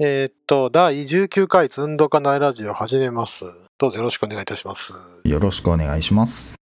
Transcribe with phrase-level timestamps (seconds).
[0.00, 3.44] えーっと、第19回つんどかないラジオ始めます。
[3.78, 4.92] どうぞよろしくお願いいたします。
[5.24, 6.54] よろしくお願いします。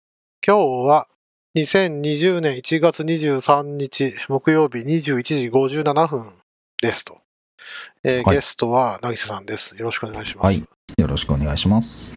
[0.47, 1.09] 今日は
[1.57, 6.31] 2020年1月23日木曜日21時57分
[6.81, 7.17] ですと。
[8.05, 9.75] えーはいゲストは渚さんです。
[9.77, 10.45] よろしくお願いします。
[10.45, 10.63] はい
[10.97, 12.15] よろしくお願いします。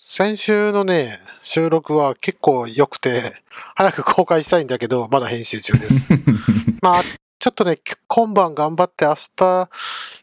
[0.00, 3.42] 先週のね、収録は結構良くて、
[3.74, 6.08] 早く公開したいんだけど、まだ編集中です。
[6.80, 7.02] まあ、
[7.40, 9.70] ちょっとね、今晩頑張って明日、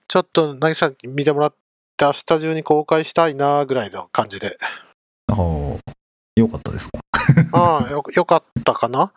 [0.07, 1.51] ちょっと渚さんに見てもらっ
[1.97, 4.55] て明日中に公開したいなぐらいの感じで。
[5.31, 5.79] おー
[6.35, 6.99] よかったですか？
[7.53, 9.11] ああ、よ、よかったかな？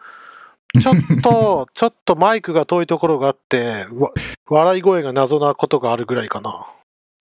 [0.80, 4.10] ちょっと、 ちょっとマイクが遠いところがあって、わ
[4.48, 6.66] 笑い声が謎なことがあるぐらいかな。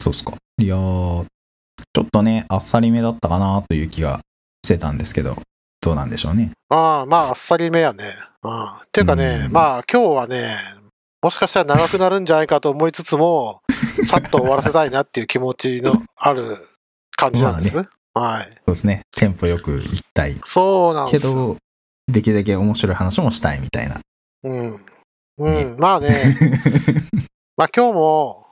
[0.02, 0.32] そうっすか。
[0.62, 1.26] いやー、
[1.94, 4.22] ちょっとね、あっさりめだったかなという気が
[4.64, 5.36] してたんですけど、
[5.82, 6.52] どうなんでしょうね。
[6.70, 8.06] ああ、まあ、あっさりめやね。
[8.42, 10.48] ああっていうかね、うんまあ、今日はね、
[11.22, 13.62] もしかしたら長くなるんじゃないかと思いつつも、
[14.08, 16.68] さっと終わらせたいなっていう気持ちのある
[17.16, 17.78] 感じなんです。
[18.14, 18.44] はい。
[18.44, 19.02] そうですね。
[19.12, 20.38] テンポよくいきたい。
[20.44, 21.22] そうなんです。
[21.22, 21.58] けど、
[22.08, 24.00] できるだけ面白い話もしたいみたいな。
[24.44, 24.86] うん。
[25.38, 26.10] うん、まあね、
[27.56, 28.48] まあ今日も、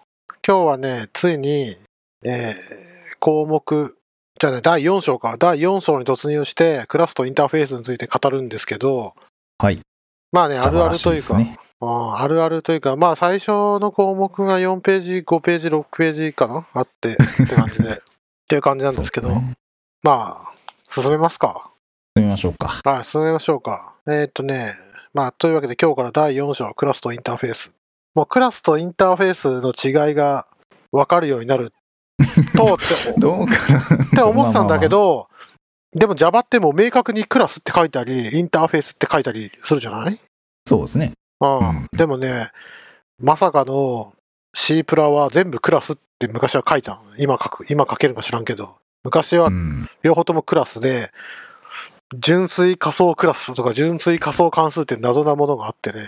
[0.46, 1.76] 今日はね、ついに、
[2.24, 2.88] えー
[3.20, 3.98] 項目、
[4.40, 9.16] じゃあね、第4章か、第4章に突入して、クラスとインターフェースについて語るんですけど、
[9.60, 9.80] はい。
[10.32, 11.58] まあね、あるあるというか、ね。
[11.62, 11.68] うん
[12.16, 16.66] あるあるというか、まあ最初の項目が4ページ、5ページ、6ページかな？
[16.74, 17.96] あって、って感じで、 っ
[18.48, 19.54] ていう感じなんですけど、ね
[20.04, 21.70] まあ、進めますか？
[22.16, 22.68] 進みましょうか。
[22.84, 23.94] はい、進めましょうか。
[24.08, 24.74] えーっとね、
[25.14, 27.72] まあ、というわけで今日から第4章、クラスとインターフェース。
[28.16, 29.72] もうクラスとインターフェースの
[30.08, 30.48] 違いが
[30.92, 31.72] 分かるようになる
[32.58, 32.78] とっ
[33.14, 35.30] てどうかなって思ってたんだけど、
[35.94, 40.20] でも Java ってもう明確にクラスって書いたり、インターフェースって書いたりするじゃない？
[40.66, 41.14] そうですね。
[41.40, 42.50] うんうんでもね、
[43.20, 44.14] まさかの
[44.54, 47.02] C プラは全部クラスって昔は書いたの。
[47.18, 48.76] 今書く、今書けるか知らんけど。
[49.04, 49.88] 昔はうん。
[50.04, 51.12] 両方ともクラスで、
[52.20, 56.00] 純粋仮想クラスとか純粋仮想関数って謎なものがあってね、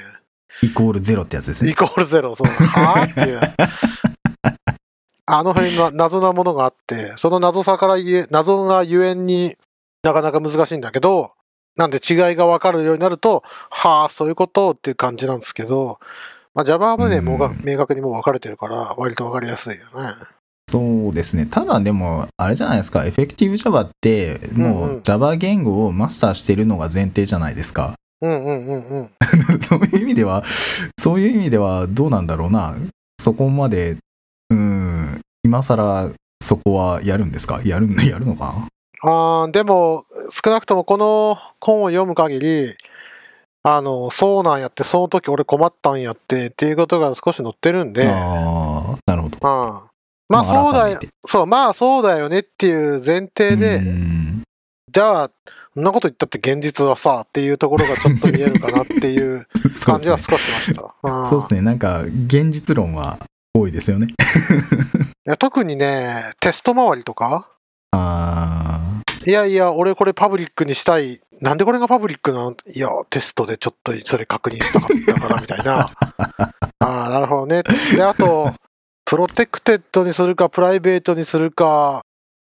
[0.64, 1.72] イコールゼロってやつですね。
[1.72, 3.12] イコールゼロ、そう、はぁ？
[3.12, 3.40] っていう。
[5.32, 9.56] あの辺の謎なものがあって、その謎さから言え、謎がゆえんに
[10.04, 11.32] なかなか難しいんだけど、
[11.76, 16.00] なんで違いが分かるようになると、はあ、そういうことっていう感じなんですけど、
[16.54, 20.14] まあ、Java はね、うんもうが明確にもう分かれてるから、割と分かりやすいよね。
[20.70, 21.46] そうですね。
[21.48, 27.94] ただでも、あれじゃないですか、エフェクティブ Java って、もう Java 言語をマスターしてるのが前提じゃないですか。
[28.22, 29.12] うんうんうんうん。
[29.62, 30.44] そういう意味では、
[31.00, 32.76] そういう意味ではどうなんだろうな。
[33.20, 33.98] そこまで、
[34.50, 36.10] うん、今更
[36.42, 37.62] そこはやるんですか？
[37.64, 38.68] やるん やるのか？
[39.02, 42.76] あーでも、少なくともこの本を読む限り、
[43.64, 49.38] あの、そうなんやって、その時俺困ったんやってっていうことが少し載ってるんで、なああ、なるほど。
[49.38, 49.90] うん。
[50.30, 54.44] まあそうだよそう、まあそうだよねっていう前提うで、ん
[54.92, 55.32] じゃあ、
[55.74, 59.48] そんなこと言ったって現実はさ、っていうところがちょっと見えるかなっていう
[59.86, 60.18] 感じは。
[60.18, 60.94] 少ししました。
[61.04, 61.62] うんそうですね。
[61.62, 63.20] なんか、現実論は
[63.54, 64.08] 多いですよね。
[64.08, 64.12] い
[65.26, 67.50] や特にね、テスト周りとか、
[67.92, 68.69] あ
[69.26, 71.20] いやいや、俺これパブリックにしたい。
[71.42, 72.56] なんでこれがパブリックなの？
[72.74, 75.90] いや、テストでちょっとそれ確認したかったから、みたいな。
[76.80, 77.64] ああ、なるほどね。
[77.96, 78.54] で、あと、
[79.06, 82.02] プロテクテッドにするか、プライベートにするか、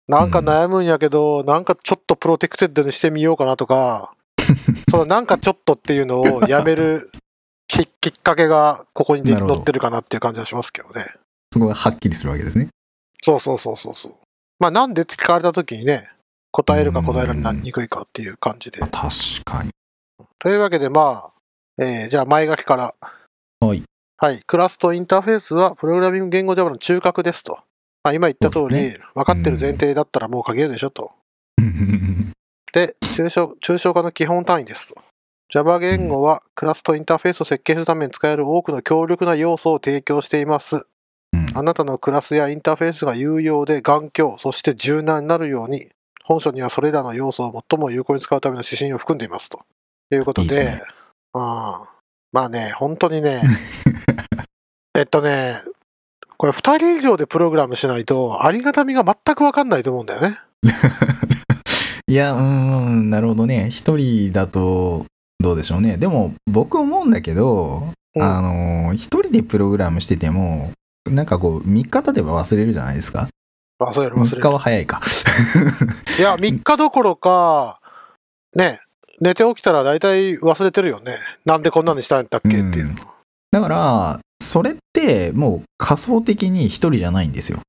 [0.07, 4.13] なんか悩むんやけど、なんかちょっとプロテクテッドにしてみようかなとか、
[4.91, 7.11] そのなんかちょっとっていうのをやめる
[7.67, 11.05] き きっかけがここに載ってるかなっていう感じはしますけどね。
[11.51, 12.67] そこがはっきりするわけですね。
[13.23, 14.13] そうそうそうそうそう。
[14.59, 16.09] まあなんでって聞かれた時にね、
[16.55, 18.87] 答えるか答えられにくいかっていう感じであ。
[18.87, 19.09] 確
[19.43, 19.71] かに。
[20.39, 21.31] というわけでま
[21.77, 22.95] あ、えーじゃあ前書きから。
[23.59, 23.83] はい。
[24.17, 24.41] はい。
[24.47, 27.59] クラスとインターフェースはプログラミング言語 Java の中核ですと。
[28.05, 31.11] まあ今言った通り、分かってる前提だったらもう書けるでしょと。
[31.57, 32.31] うん
[32.71, 34.95] で、抽象抽象化の基本単位ですと。
[35.49, 40.87] Java 言語はクラスとインターフェースを設計するために使える多くの強力な要素を提供しています。
[41.53, 45.89] あなたのクラスやインターフェースが有用で頑強、そして柔軟になるように、
[46.25, 49.61] 本書にはそれらの要素を最も有効に使うための指針を含んでいますと。
[50.11, 50.83] いうことで、いいですね
[51.33, 51.89] ああ
[52.31, 53.41] まあね、本当にね、
[54.97, 55.55] えっとね、
[56.37, 60.39] これ2人以上でプログラムしないと、ありがたみが全く分かんないと思うんだよね。
[62.07, 63.69] いや、うーん、なるほどね。
[63.69, 65.05] 一人だと、
[65.39, 65.97] どうでしょうね。
[65.97, 70.71] でも、僕思うんだけど、うんあの、一人でプログラムしてても、
[71.09, 73.27] なんかこう、3日経てば忘れるじゃないですか。
[73.79, 74.51] 忘れる忘3日。
[74.51, 75.01] は早いか。
[76.17, 77.79] いや、3日どころか、
[78.55, 78.79] ね、
[79.19, 81.15] 寝て起きたら大体忘れてるよね。
[81.45, 82.95] なんでこんなにしたんだっけっていうの。
[83.51, 87.59] だから、それってもう仮想的に一人じゃないんですよ。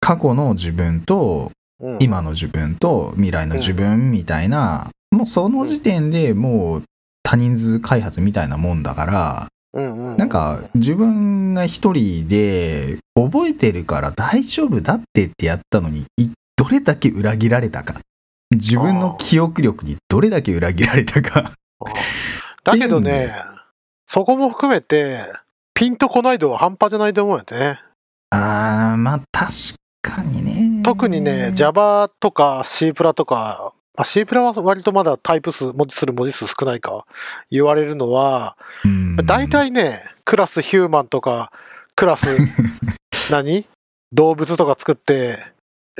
[0.00, 1.50] 過去の自分と
[1.80, 6.82] うん今の自分と未来の自分みたいな、もうその時点でもう
[7.22, 17.94] 多人数開発みたいなもんだから、うんうんうんなんか自分が一人で覚えてるから大丈夫だってってやったのに、いどれだけ裏切られたか。
[18.52, 21.52] 自分の記憶力にどれだけ裏切られたか。
[22.62, 23.30] だけどね、
[24.06, 25.20] そこも含めて、
[25.74, 27.80] ピンとこない度は半端じゃないと思うよね。
[28.30, 29.52] あー、まあ確
[30.02, 30.82] かにね。
[30.84, 37.06] 特にね、Java とか C プラとか、あ C プラは割とまだタイプ数、文字する文字数少ないか、
[37.50, 41.52] 言われるのは、うん大体ね、クラスヒューマンとか、
[41.94, 42.26] クラス
[43.30, 43.66] 何？
[44.12, 45.38] 動物とか作って、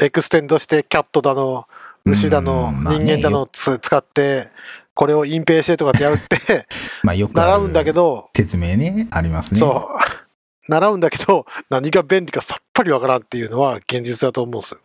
[0.01, 1.67] extend して cat だの、
[2.05, 4.49] 牛だの、人間だのつ使って、
[4.95, 6.67] これを隠蔽してとかってやるって、
[7.03, 9.61] まあよく習うんだけど、説明ね、ありますね。
[9.61, 10.05] そう。
[10.71, 14.81] 習うんだけど、何が便利かさっぱりわからんっていうのは現実だと思うんですよ。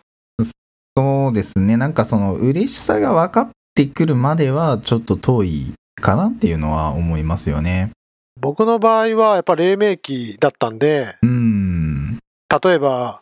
[0.99, 1.77] そうですね。
[1.77, 7.91] なんかその嬉しさが分かってくるまではちょっと遠いかなっていうのは思いますよね。
[8.37, 12.19] 僕の場合はやっぱ黎明期だったんで、うん。
[12.49, 13.21] 例えば、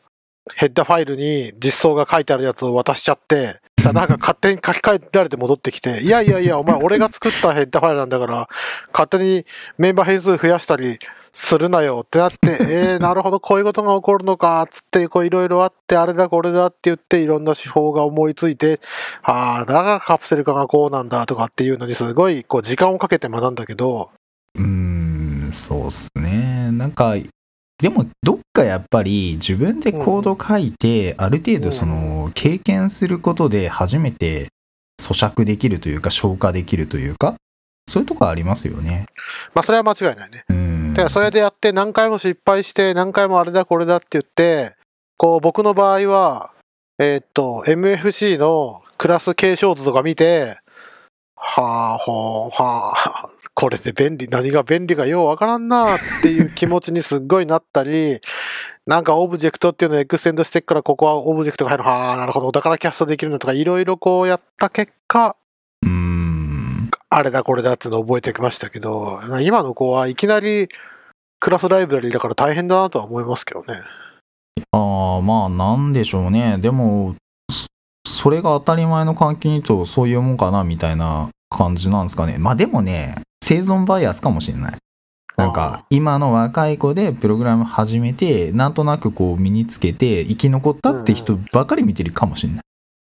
[0.55, 8.49] ヘッダファイルに実装が書いてあるやつを渡しちゃって、さ、 なんか勝手に書き換えられて戻ってきて、いやいやいや、お前俺が作ったヘッダファイルなんだから、
[8.91, 9.45] 勝手に
[9.77, 10.97] メンバー変数増やしたり
[11.37, 12.37] するなよってなって、
[12.67, 18.81] えー、なるほど、こういうことが起こるのか、つって、こういろいろあって、あれだこれだって言って、いろんな手法が思いついて、
[19.21, 24.09] ああ、だからカプセル化がこうなんだとかっていうのにすごい、こう、時間をかけて学んだけど、
[24.55, 26.71] うーん、そうっすね。
[26.71, 27.13] なんか、
[27.77, 34.47] でもどっかやっぱり自分でコード書いて、ある程度その経験することで初めて
[34.99, 37.35] 咀嚼できるというか消化できるというか、
[37.87, 39.05] そういうとこありますよね。
[39.53, 40.43] まあ、それは間違いないね。
[40.49, 40.66] うん。
[40.97, 44.75] だからそれでやって何回も失敗して何回もあれだこれだって言って、
[45.15, 46.49] こう僕の場合は、
[46.97, 50.57] えーっと、MFC のクラス継承図とか見て、
[51.35, 58.19] はあ、ほう、はあ、これで便利、何が便利かようわからんなっていう気持ちにすっごいなったり、
[58.87, 65.35] なんかオブジェクトっていうのを extend してっからここはオブジェクトが入る、はあ、なるほど、だからキャストできるんだとかいろいろこうやった結果、
[67.09, 70.67] あれだこれだっていうのを覚えてきましたけど、今の子はいきなり
[71.39, 73.81] クラスライブラリーだから大変だなとは思いますけどね。
[74.71, 76.57] ああ、まあ、なんでしょうね。
[76.57, 77.15] でも、
[77.49, 77.67] そ
[78.07, 82.37] それが当たり前の環境にとそういうもんかなみたいな感じなんですかね。
[82.37, 84.77] まあでもね、生存バイアスかもしれない。
[85.37, 92.61] なんあか、今の若い子でプログラム始めて、なんとなくこう身につけて生き残ったって人ばかり見てるかもしれない。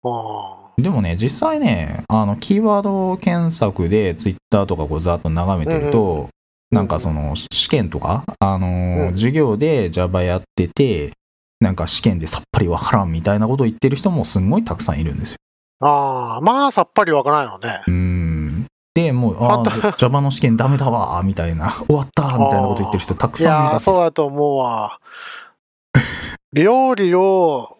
[0.05, 6.29] あでもね、実際ね、あの、キーワード検索で Twitter とかこうざっと眺めてると、
[6.71, 11.13] なんかその試験とか、あのーうん授業で Java やってて、
[11.61, 15.37] なんか試験でさっぱりわからんみたいなことを言ってる人もすんごいたくさんいるんですよ。
[15.81, 17.81] ああ、まあさっぱりわからないよね。
[17.87, 18.67] うーん。
[18.95, 23.81] で、もう、ああ Java の試験ダメだわ、みたいな、終わった、みたいなこと言ってる人たくいやー、さんいる。
[23.81, 24.99] そうだと思うわ。
[26.53, 27.69] 料理を、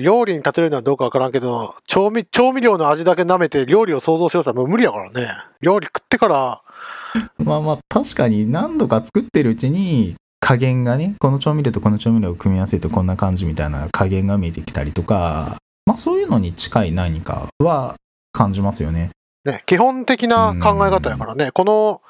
[0.00, 5.28] 料理に例えるのはどうかわからんけど、調味、調味料の味だけ舐めて料理を想像しようともう無理やからね。
[5.60, 6.62] 料理食ってから、
[7.44, 17.96] まあまあ、確かに何度か作ってるうちに、加減がね、この調味料とこの調味料を組み合わせるとこんな感じみたいな加減が見えてきたりとか、まあそういうのに近い何かは
[18.32, 19.10] 感じますよね。
[19.44, 21.50] ね、基本的な考え方やからね。
[21.50, 22.02] この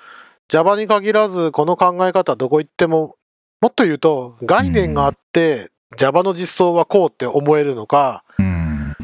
[0.49, 3.17] Java に限らず、この考え方はどこ行っても、
[3.61, 8.95] もっと言うと、概念があって、Java の実装はこうって思えるのか、うん。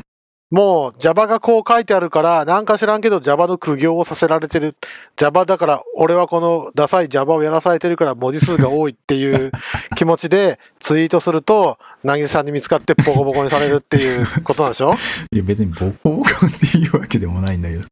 [0.50, 4.76] もう Java がこう書いてあるから、なんか知らんけど Java の苦行をさせられてる。
[5.17, 9.50] Java だから、俺はこのダサい Java をやらされてるから文字数が多いっていう
[9.97, 14.95] 気持ちでツイートすると、なぎさんに見つかってボコボコにされるっていうことなんでしょ？
[15.33, 17.83] いや別にボコボコっていうわけでもないんだけど。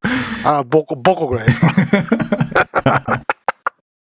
[0.45, 3.23] あ、ボコ、ボコぐらいですか？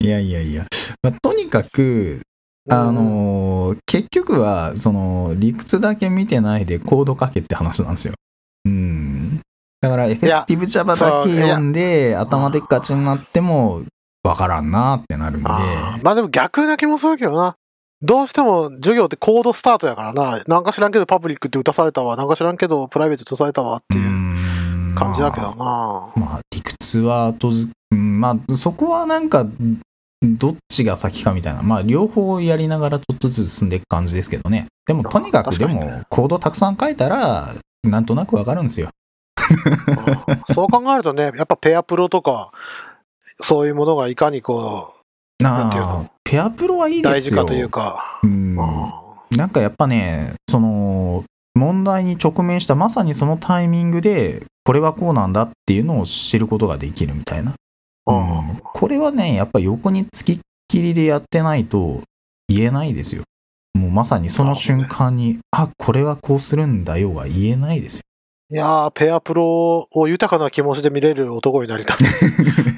[0.02, 0.64] いやいやいや。
[1.02, 2.22] まあ、とにかく、
[2.70, 8.14] あのー結局は、その、理屈だけ見てないでコード書けって話なんですよ。
[8.66, 9.42] うん。
[9.82, 13.84] だから、エフェクティブ Java だけ読んで、頭でっかちになっても、
[14.24, 15.50] わからんなってなるんで。
[15.50, 17.56] あーまあでも逆な気もするけどな。
[18.02, 20.42] どうしても授業ってコードスタートやからな。
[20.48, 22.16] なんか知らんけどパブリックって打たされたわ。
[22.16, 25.56] なんか知らんけどプライベート打たされたわっていううん感じだけどな。
[26.16, 29.46] まあ、理屈は後づ、うんまあ、そこはなんか、
[30.24, 34.68] どっちが先かみたいな、まあ、両方やりながらちょっとずつ進んでいく感じですけどね。
[34.88, 37.54] でも、とにかく、でも、コードたくさん書いたら、
[37.84, 38.90] なんとなくわかるんですよ。
[40.28, 42.52] うんそう考えるとね、やっぱペアプロとか、
[43.20, 44.94] そういうものがいかにこ
[45.40, 47.14] う、なんていうの、ペアプロはいいですよ。
[47.14, 48.20] 大事かというか。
[48.24, 49.00] うんあ
[49.32, 51.24] なんかやっぱね、その、
[51.56, 57.54] 問題に直面したまさにそのタイミングで、これはこうなんだっていうのを知ることができるみたいな。
[58.06, 62.02] あうんこれはね、やっぱ横につきっきりでやってないと
[62.48, 63.24] 言えないですよ。
[63.74, 68.04] もうまさにその瞬間に、あ、これはこうするんだよは言えないですよ。
[68.52, 71.98] いやー、ペアプロを豊かな気持ちで見れる男になりたい。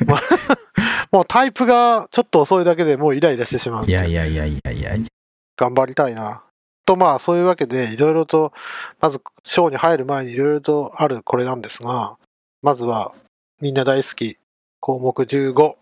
[0.06, 0.22] ま あ
[1.12, 3.86] もうタイプがちょっと遅いだけでもうイライラしてしまう。
[3.86, 5.10] いやいやいやいやいやいや。
[5.58, 6.44] 頑張りたいな。
[6.86, 8.54] と、まあ、そういうわけで、いろいろと、
[9.02, 12.18] まず、ショーに入る前にいろいろとあるこれなんですが、
[12.62, 13.14] まずは、
[13.62, 14.38] みんな大好き、
[14.86, 15.76] 項目15、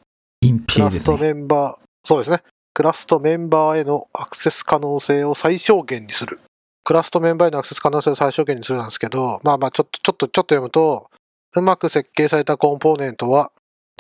[0.44, 1.18] インクラスト。
[1.18, 2.42] メンバー、そうですね。
[2.74, 6.40] クラストメンバーへのアクセス可能性を最小限にする。
[6.86, 11.12] クラストメンバーへのアクセス可能性を最小限にするなんですけど、まあまあ、ちょっと、ちょっと、ちょっと読むと、
[11.54, 13.52] うまく設計されたコンポーネントは、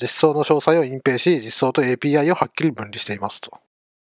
[0.01, 3.51] 実装の詳細を隠蔽し、実装と API をはっきり分離していますと。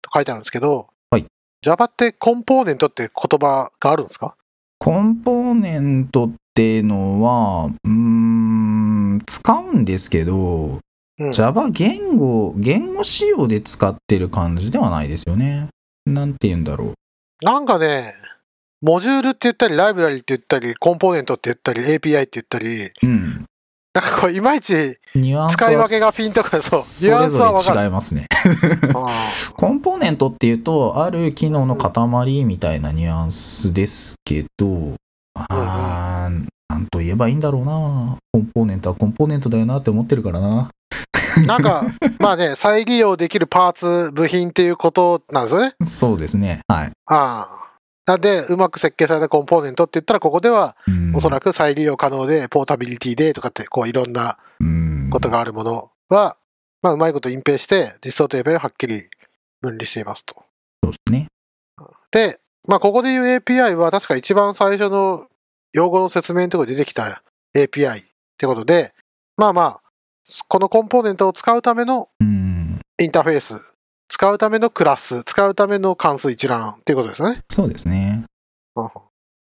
[0.02, 1.24] と書いてあるんですけど、はい。
[1.62, 4.36] Java ってコンポーネントって言葉があるんですか？
[4.78, 10.78] コンポーネントっていうのは、うーん、使うんですけど、
[11.20, 11.32] うん。
[11.32, 15.68] Java 言語、言語仕様で使ってる感じではないですよね。
[16.06, 17.44] なんて言うんだろう。
[17.44, 18.14] なんかね、
[18.82, 23.44] モジュールって言ったり、ライブラリって言ったり、コンポーネントって言ったり、API って言ったり、うん。
[23.92, 24.72] なんかこう、いまいち、
[25.12, 28.26] 使い分けがピンとくるそうニュアンスはわかる違いますね。
[28.94, 29.08] あ
[29.54, 34.94] コンポーネントっていうと、ある機能の塊みたいなニュアンスですけど、
[35.34, 38.16] あーなんと言えばいいんだろうな。
[38.32, 40.70] コンポーネントはコンポーネントだよなって思ってるからな。
[41.42, 41.86] ーなんか、
[42.18, 45.74] まあね、再利用できるパーツ、部品っていうことなんですよね。
[45.84, 46.60] そうですね。
[46.68, 46.92] はい。
[47.06, 47.60] ああ。
[48.06, 56.36] なんで、うまく設計されたコンポーネントって言ったら、ここでは、うんおそらく再利用可能で、ポータビリティでとかって、こう、いろんなうんことがあるものは、
[56.82, 59.08] まあ、うまいこと隠蔽して、実装と API をはっきり
[59.60, 60.36] 分離していますと。
[60.82, 61.26] そうですね。
[62.10, 65.26] で、まあ、ここで言う API は、確か一番最初の
[65.72, 67.22] 用語の説明のところに出てきた
[67.54, 68.04] API っ
[68.38, 68.94] てことで、
[69.36, 69.80] まあまあ、
[70.48, 72.80] このコンポーネントを使うためのうん。
[73.00, 73.60] インターフェース、
[74.08, 77.40] 使うためのクラス、使うための関数一覧っていうことですね。
[77.50, 78.24] そうですね。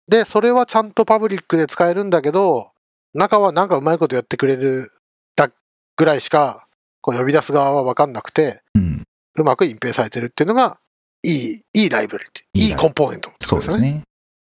[0.08, 2.70] で、それはちゃんとパブリックで使えるんだけど、
[3.14, 4.92] 中はなんかうまいことやってくれる
[5.36, 5.50] だ
[5.96, 6.66] ぐらいしか、
[7.02, 9.04] こう呼び出す側は分かんなくて、うん。
[9.38, 10.78] うまく隠蔽されてるっていうのが、
[11.22, 13.36] いい、いいライブラリ、いいコンポーネントね。
[13.42, 14.02] そうですね。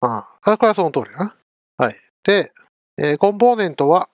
[0.02, 1.36] ああ、これはその通りだな。
[1.78, 1.96] はい。
[2.24, 2.52] で、
[2.98, 4.10] えーコンポーネントは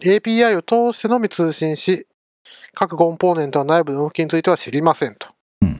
[0.00, 2.06] API を通してのみ通信し、
[2.74, 5.28] 各コンポーネントの内部の動きについては知りませんと。
[5.62, 5.78] うん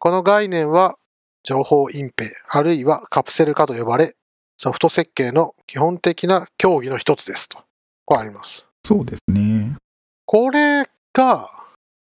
[0.00, 0.96] この概念は、
[1.42, 4.14] 情報隠蔽、あるいはカプセル化と呼ばれ、
[4.56, 7.58] ソフト設計の基本的な競技の一つですと。
[8.04, 8.64] こうあります。
[8.84, 9.76] そうですね。
[10.24, 11.50] これが、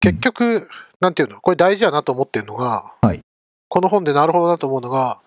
[0.02, 0.68] 結局、
[1.00, 3.22] なんていうの、これ大事やなと思ってるのが、はい
[3.70, 5.20] この本でなるほどなと思うのが、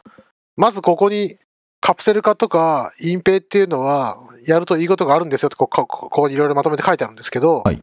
[0.57, 1.37] まずここに
[1.81, 7.81] カプセル化とか隠蔽っていうのは、やるといいことがあるんですよってここ、ここにいろいろまとめて書いてあるんですけど、はい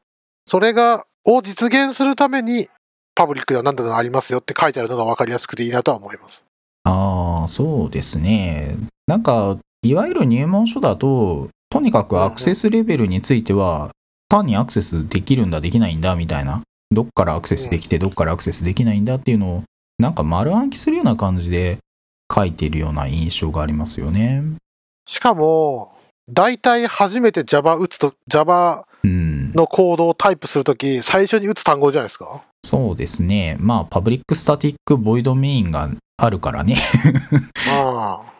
[0.47, 2.69] それが、を実現するために、
[3.15, 6.45] パブリックでは何だのありますよって書いてあるのが分かりやすくていいなとは思います。
[6.85, 8.77] ああ、そうですね。
[9.07, 13.91] なんか、いわゆる入門書だと、とにかくアクセスレベルについては、
[14.29, 16.61] 単にアクセスできるんだ、できないんだ、みたいな。
[16.91, 19.63] どっからアクセスできて、どっからアクセスできないんだっていうのを、
[19.99, 21.79] なんか丸暗記するような感じで
[22.33, 24.43] 書いてるような印象がありますよね。
[25.07, 25.93] しかも、
[26.29, 29.51] 大体初めて Java 打つと、Java うん。
[29.53, 32.41] のコードをタイプするとき、最初に打つ単語じゃないですか？
[32.65, 33.55] そうですね。
[33.59, 36.75] まあ、 public static void main があるからね。
[37.71, 38.33] ああ。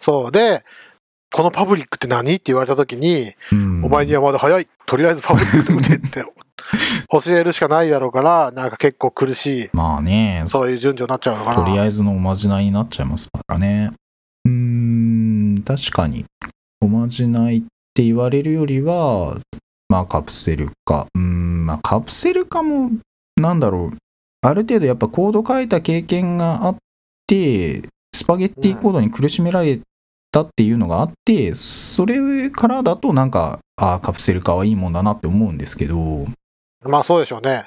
[0.00, 0.32] そう。
[0.32, 0.64] で、
[1.30, 2.34] このパブリックって何？
[2.34, 4.66] って言われたときに、うんお前にはまだ早い。
[4.86, 6.24] とりあえずパブリックって打てって
[7.10, 11.56] 教えるしかないだろうから、なんか結構苦しい、まあね、そういう順序になっちゃうのかな。
[11.56, 13.92] とりあえずのおまじないになっちゃいますからね。
[14.44, 14.52] うー
[15.60, 16.24] ん、確かに。
[16.80, 17.62] おまじないっ
[17.94, 19.36] て言われるよりは、
[19.88, 21.06] まあカプセル化。
[21.14, 22.90] うーん、まあカプセル化も、
[23.36, 23.96] なんだろう。
[24.40, 26.76] ある程度やっぱコード書いた経験があっ
[27.26, 27.82] て、
[28.14, 29.80] スパゲッティコードに苦しめられ
[30.30, 36.26] たっていうのがあって、それからだとなんか、ああ、カプセル化はいいもんだなって思うんですけど、
[36.84, 37.64] まあそうでしょうね。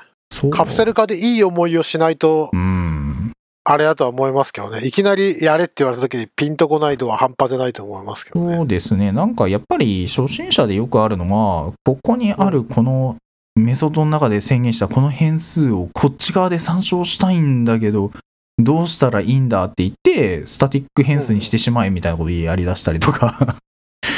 [0.51, 4.85] カプセル化でいい思いをしないとう、ん、あれだとは思いますけどね。
[4.87, 8.55] いきなりやれって言われたときにピンとこない度は半端じゃないと思いますけどね。
[8.55, 13.17] そうですね、なんかやっぱり初心者でよくあるのは、ここにあるこの
[13.55, 18.11] メソッドの中で宣言したこの変数をこっち側で参照したいんだけど、
[18.57, 23.57] どうしたらいいんだって言って、スタティック変数にしてしまえみたいなことやりだしたりとか、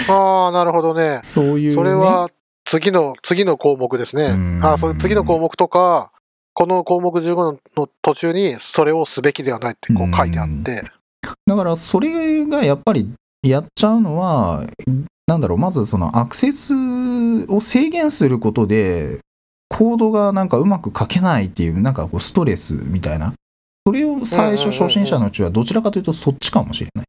[0.09, 1.19] ああ、なるほどね。
[1.23, 2.29] そういう、ね、それは
[2.65, 4.25] 次の、次の項目ですね。
[4.25, 6.12] うんああ、そう次の項目とか、
[6.53, 10.84] この項目15のの途中にそれをすべきではないってこう書いてあって、
[11.46, 14.65] だからそれがやっぱりやっちゃうのは、
[15.27, 16.74] なんだろう、まずそのアクセス
[17.48, 19.20] を制限することで、
[19.70, 23.34] コードがなんかうまく書けないっていう、なんかこうストレスみたいな。
[23.86, 27.05] それを最初、初心者のうちはどちらかというとそっちかもしれない。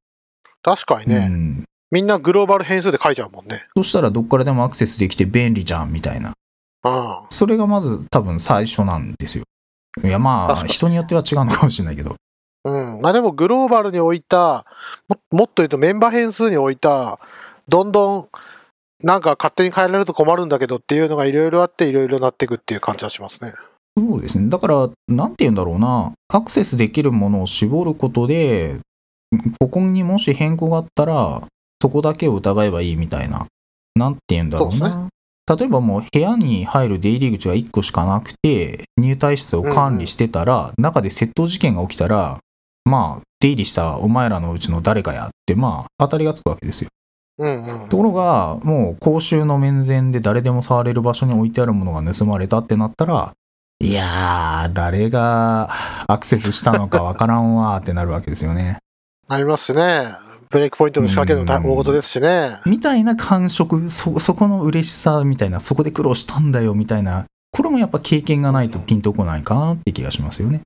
[0.62, 3.66] 確かにね、うんみんなグローバル変数で書いちゃうもんね。
[3.76, 6.32] そしたらどっからでもアクセスできて便利じゃんみたいな。
[6.82, 7.22] うん。
[7.30, 9.44] それがまず多分最初なんですよ。
[10.02, 12.16] いやまあ、人によっては違うのかもしれないけど。
[12.64, 13.00] うん。
[13.00, 14.66] まあでもグローバルに置いた、
[15.08, 17.20] ももっと言うとメンバー変数に置いた、
[17.68, 18.28] どんどん
[19.00, 23.54] なんか勝手に変えられると困るんだけどっていうのがいろいろあっていろいろなっていくっていう感じはしますね。
[23.96, 24.48] そうですね。
[24.48, 28.80] だから、なんて言うんだろうな、アクセスできるものを絞ることで、
[29.60, 31.42] ここにもし変更があったら、
[31.84, 33.46] そこだけを疑えばいいみたいな。
[33.94, 35.08] なんて言うんだろうそうな。
[35.54, 42.38] 例えばもう部屋に入る出入り口が1個しかなくて、入退室を管理してたら、中で窃盗事件が起きたら、
[42.86, 46.88] まあ、出入りしたお前らのうちの誰かやって、まあ、当たりがつくわけですよ。
[47.36, 47.88] うんうん。
[47.90, 53.34] ところが、もう公衆の面前で誰でも触れる場所に置いてあるものが盗まれたってなったら、
[53.80, 55.68] いやー、誰が
[56.06, 58.78] アクセスしたのかわからんわーってなるわけですよね。
[59.28, 60.23] ありますしね。
[60.54, 62.60] ブレイクポイントの仕掛けの大大事ですしね。
[62.64, 70.60] みたいな感触、そ、そこの嬉しさみたいな、そこで苦労したんだよみたいな、これもやっぱ経験がないとピンとこないかなって気がしますよね。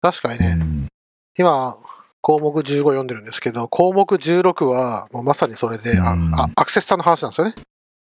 [0.00, 0.56] 確かにね。
[0.58, 0.88] うん
[1.36, 1.76] 今、
[2.22, 7.54] 項目15読んでるんですけど、項目16はまさにそれで、あうんあアクセスさんの話なんですよね。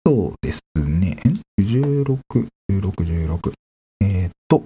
[0.06, 1.18] そうですね。
[1.60, 3.52] 16、16、16。
[4.02, 4.62] えーっと、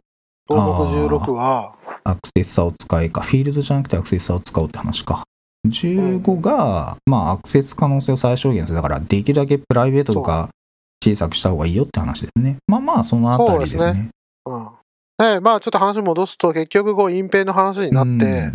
[0.50, 5.24] 項目16は、アクセッサーを使えか、フィールドじゃなくてアクセッサーを使おうって話か。
[5.70, 8.76] 15が、まあ、アクセス可能性を最小限する。
[8.76, 10.50] だから、できるだけプライベートとか
[11.04, 12.58] 小さくした方がいいよって話ですね。
[12.68, 14.10] まあまあ、そのあたりですそうでね。
[14.46, 14.70] うん。
[15.18, 18.52] で、まあちょっと話戻すと、結局こう隠蔽の話になって、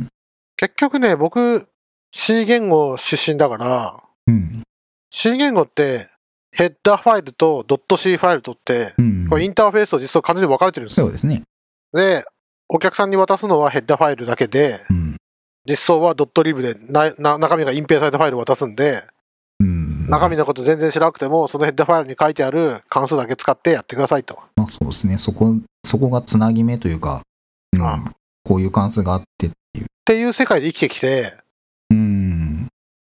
[0.56, 1.66] 結局ね、僕、
[2.12, 4.62] C 言語出身だから、うん。
[5.10, 6.08] C 言語って、
[6.52, 7.64] ヘッダーファイルと
[7.96, 9.26] .c ファイルとって、うん。
[9.28, 11.06] これインターフェースと実装完全に分かれてるんですよ。
[11.06, 11.42] そうですね。
[11.92, 12.24] で、
[12.68, 15.16] お客さんに渡すのはヘッダーファイルだけで、うん。
[15.68, 19.04] 実装は .lib でなな中身が隠蔽されたファイルを渡すんで、
[19.60, 20.06] うん。
[20.08, 24.38] 中身のこと全然知らなくても、そのヘッダーファイルに書いてある関数だけ使ってやってくださいと。
[24.56, 25.18] まあ、そうですね。
[25.18, 27.22] そこ、そこがつなぎ目というか、
[27.74, 29.84] うんあこういう関数があってっていう。
[29.84, 31.34] っていう世界で生きてきて、
[31.90, 32.66] うん。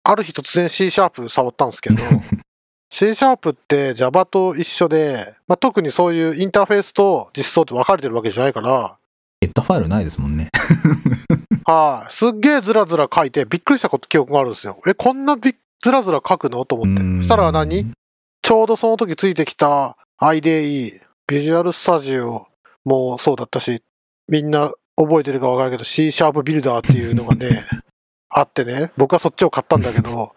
[0.03, 1.97] ある日突然 C シャープ触ったんですけど、
[2.89, 8.97] C シャープって Java と一緒で、まあ、特にそういうインターフェースと実装って分かれてるわけじゃないから、
[9.41, 10.49] ヘッダーファイルないですもんね。
[11.69, 14.81] はい、すっげえずらずら書いてびっくりしたこと記憶があるんですよ。
[14.87, 15.53] え、こんなび
[15.83, 16.63] ずらずら書くの？
[16.63, 17.03] と思って。
[17.03, 17.17] うん。
[17.17, 17.91] そしたら何？
[18.41, 22.47] ちょうどその時ついてきた IDE、ビジュアルスタジオ
[22.85, 23.83] もそうだったし、
[24.29, 27.65] みんな覚えてるか分からないけど C シャープビルダーっていうのがね、
[28.29, 30.33] あってね、僕はそっちを買ったんだけど、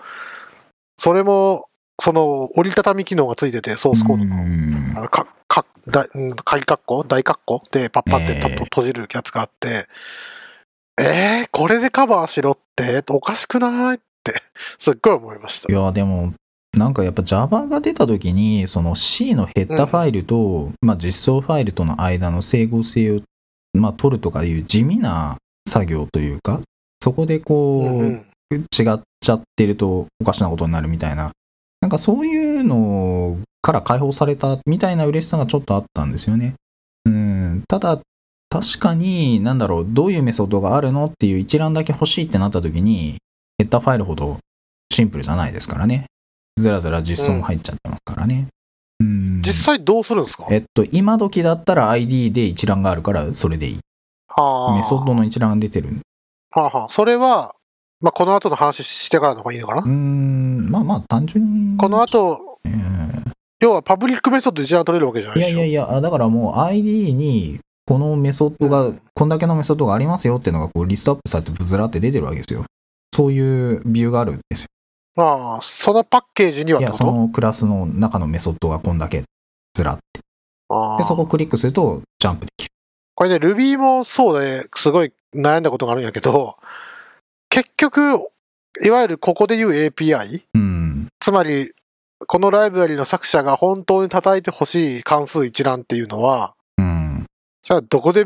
[0.99, 1.69] それも、
[2.03, 4.35] その折りたたみ機能がついてて、ソースコードの。
[4.35, 4.95] うん。
[4.97, 7.05] あのかか鍵括弧？
[7.05, 7.63] 大括弧？
[7.71, 9.87] でパッパって閉じるやつがあって、えー、
[11.51, 13.03] これでカバーしろって？
[13.11, 13.97] おかしくない？
[13.97, 14.35] って
[14.79, 15.73] すっごい思いました。
[15.73, 15.77] い。
[15.77, 16.33] や、でも、
[16.77, 23.21] なんかやっぱ Java が出た時に、その C のヘッダーファイルと、まあ実装ファイルとの間の整合性を、
[23.73, 25.37] まあ、取るとかいう地味な
[25.69, 26.61] 作業というか、
[27.03, 28.67] そこでこう、うんうん。
[28.77, 31.31] 違っちゃってるとおかしなことになるみたいな、
[31.81, 36.55] なんかそういうのから解放されたみたいな嬉しさがちょっとあったんですよね。
[37.05, 38.01] うん、ただ、
[38.51, 43.19] 確かに、なんだろう、どういうメソッドがあるのっていう一覧だけ欲しいってなった時に、
[43.59, 44.39] ヘッダーファイルほど
[44.93, 46.07] シンプルじゃないですからね。
[46.59, 48.49] ずらずら実装も入っちゃってますからね。
[48.99, 50.47] うん、実際どうするんですか？
[50.51, 53.79] えっと、今時だったら ID で一覧があるからそれでいい。
[54.29, 56.01] はあメソッドの一覧が出てる。
[56.51, 57.55] はあはあそれは、
[58.01, 61.79] まあ、この後の話してからの方がいいのかな、うーん、まあまあ単純に。
[61.79, 63.31] この後、えー
[63.63, 65.59] 要は public メソッドで一覧取れるわけじゃないいでしょ？
[65.61, 72.65] やいやいや、あだからもう ID にこのメソッドが、うんこんだけのメソッドがありますよっていうのがこうリストアップされてずらって出てるわけですよ。
[73.15, 74.69] そういうビューがあるんですよ。
[75.17, 79.25] まあ、そのパッケージにはいや、そのクラスの中のメソッドがこんだけ
[79.75, 80.21] ずらって。
[80.21, 82.71] で、そこをクリックするとジャンプできる。
[83.17, 86.57] これね、Ruby もそうですごい悩んだことがあるんやけど、
[87.51, 88.31] 結局、
[88.83, 91.09] いわゆるここで言う API、うん。
[91.19, 91.73] つまり、
[92.27, 96.60] このライブラリの作者が本当に叩いてほしい関数一覧っていうのは、うん。
[97.63, 98.25] じゃあどこで、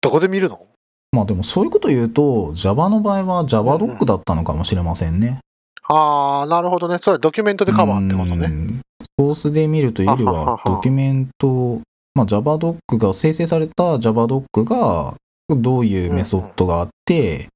[0.00, 0.66] どこで見るの？
[1.12, 5.40] まあでもそういうこと言うと、Java の場合は JavaDoc だったのかもしれませんね。
[5.88, 6.98] ああ、なるほどね。
[7.02, 8.46] それはドキュメントでカバーってことね。
[8.46, 8.80] うん
[9.18, 11.80] ソースで見るというよりはドキュメント
[12.14, 15.14] まあ、JavaDoc が生成された JavaDoc が
[15.48, 17.48] どういうメソッドがあって、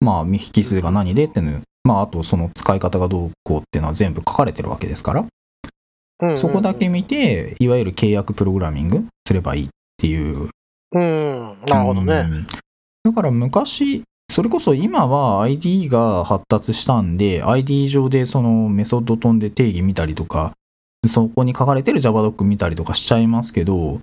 [0.00, 10.50] まあ、引数が何でっていうの、まあ、あとその使い方がどうこうっていうのは全部書かれてるわけですから、うんうんうんそこだけ見て、いわゆる契約プログラミングすればいいっていう。
[10.92, 12.26] うん、なるほどね。
[12.28, 12.46] うん
[13.04, 20.52] だから昔、それこそ今は ID が発達したんで、ID 上でそのメソッド飛んで定義見たりとか、
[21.08, 23.98] そこに書かれてる JavaDoc 見たりとかしちゃいますけど、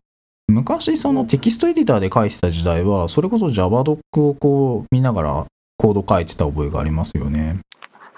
[0.49, 5.45] 昔そのテキストエディターで書いてた時代は、それこそ JavaDoc をこう見ながら
[5.77, 7.59] コード書いてた覚えがありますよね。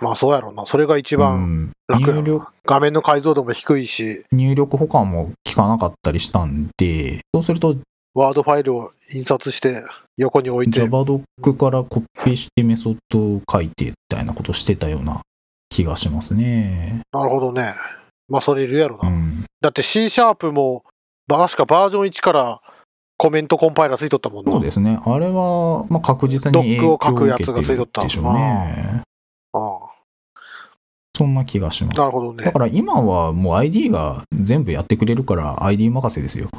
[0.01, 0.65] まあそうやろうな。
[0.65, 7.75] それが一番うん楽やろ入力画面の解像度も低いし、入力保管も効かなかったりしたんで、そうすると
[8.13, 9.83] ワードファイルを印刷して
[10.17, 15.21] 横に置いて、JavaDoc からコピーしてメソッドを書いてみたいなことしてたような
[15.69, 17.01] 気がしますね。
[17.13, 17.75] なるほどね。
[18.27, 19.09] まあそれいるやろな。
[19.09, 19.45] うん。
[19.61, 20.83] だって C シャープも、
[21.27, 22.61] 確かバージョン1から
[23.17, 24.51] コメントコンパイラーついとったもんな。
[24.51, 24.99] そうですね。
[25.05, 29.03] あれは、まあ、確実に影響を受けてるでしょうね。
[29.53, 29.79] あ
[31.17, 31.99] そんな気がしまあす。
[31.99, 32.51] なるほどねだ。
[32.51, 36.49] から今はもう ID が全部やってくれるから ID 任せですよ。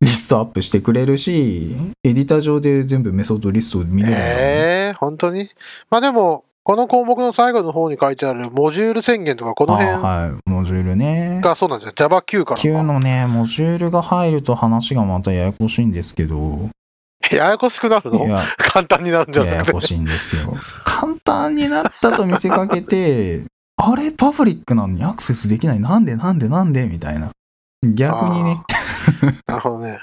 [0.00, 5.48] リストアップしてくれるし、エディター上で全部メソッドリストを見れるんだええ本当に？
[5.90, 11.40] まあでも、この項目の最後の方に書いてあるモジュール宣言とか、このあ辺はい、モジュールね。
[11.42, 11.94] がそうなんですよ。
[11.94, 12.82] Java9 から旧か。
[12.82, 16.68] のね、モジュールが入ると話がまたややこしいんですけど、
[17.32, 18.26] ややこしくなるの？
[18.26, 19.80] いや、簡単になるんじゃなくてややこ。
[19.80, 20.54] しいんですよ。
[20.84, 23.44] 簡単になったと見せかけて、
[23.76, 27.30] あれ、パブリックなのにアクセスできない、なんで、なんで、なんでみたいな。
[27.82, 28.62] 逆にね、
[29.46, 29.98] なるほどね。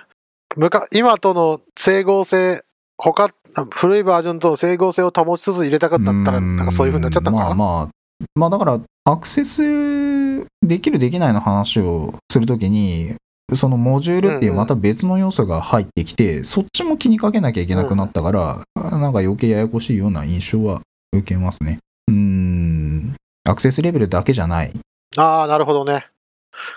[0.91, 2.63] 今との整合性、
[2.97, 3.29] 他、
[3.71, 7.55] 古いバージョンとの整合性を保ちつつ入れたかったら、なんかそういう風になっちゃったのかな？
[7.55, 7.89] まあまあ、
[8.35, 13.15] まあだから、アクセスできる、できないの話をするときに、
[13.55, 21.79] そのモジュールっていうまた別の要素が入ってきて、そっちも気にかけなきゃいけなくなったから、なんか余計ややこしいような印象は受けますね。
[22.07, 24.71] うーん、アクセスレベルだけじゃない。
[25.17, 26.07] ああ、なるほどね。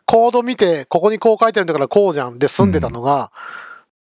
[0.07, 3.31] コード見て、ここにこう書いてあるんだからこうじゃんで済んでたのが、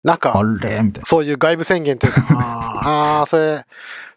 [0.02, 0.80] なんあか、れ？
[0.82, 1.04] みたいな。
[1.04, 3.64] そういう外部宣言というか、あ ーあー、それ、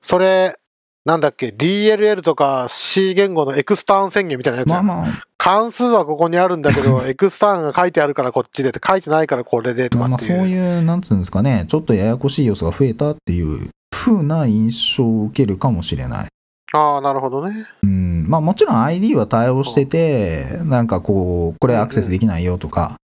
[0.01, 0.57] それ、
[1.05, 10.39] なんだっけ、DLL とか C 言語のエクスターン宣言みたいなやつやまあまあ、関数はここにあるんだけど、 エクスターンが書いてあるからこっちでって書いてないからこれでとまあまあかっていう。
[10.39, 16.27] そういう、なんつうんですかね、ちょっとややこしい要素が増えたっていう風な印象を受けるかもしれない。
[16.73, 17.67] ああ、なるほどね。
[17.83, 22.95] うん、まあもちろん ID は対応してて、なんかこう、これアクセスできないよとか、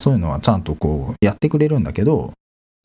[0.00, 2.32] そういうのはちゃんとこうやってくれるんだけど、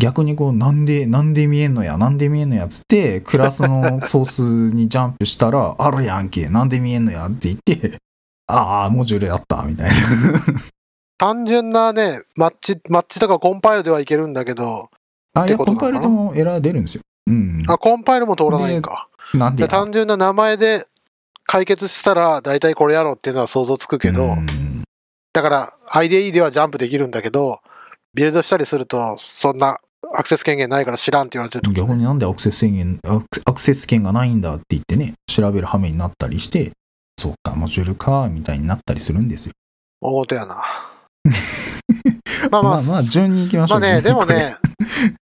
[0.02, 4.42] 逆にこう、なんで、なんで見えんのや、なんで見えんのやつって、クラスのソース
[4.74, 8.00] にジャンプしたら、 あるやんけ、なんで見えんのやって言って、
[8.48, 9.96] ああ、モジュールやった、みたいな。
[11.20, 14.90] 単純なね、マッチ、マッチとかコンパイルではいけるんだけど、
[15.36, 17.02] あ、いや、コンパイルでもエラー出るんですよ。
[17.28, 17.64] うん。
[17.68, 19.08] あ、コンパイルも通らないんか。
[19.34, 19.70] でなんでや？
[19.70, 20.86] 単純な名前で
[21.46, 24.84] 解決したら、大体これやろうっていうのは想像つくけど、うん
[25.34, 27.62] だから IDE ではジャンプできるんだけど、
[28.14, 29.80] ビルドしたりすると、そんな
[30.14, 36.72] アクセス権限ないから知らんって言われてると逆になんでアクセス制限アクセス権がないんだって言ってね、調べる羽目になったりして、
[37.18, 39.54] そうか、モジュールか、みたいになったりするんですよ。
[40.02, 40.64] 大事やな。
[42.52, 43.80] まあまあ、まあまあ、順に行きましょう。
[43.80, 44.56] まあね、でもね、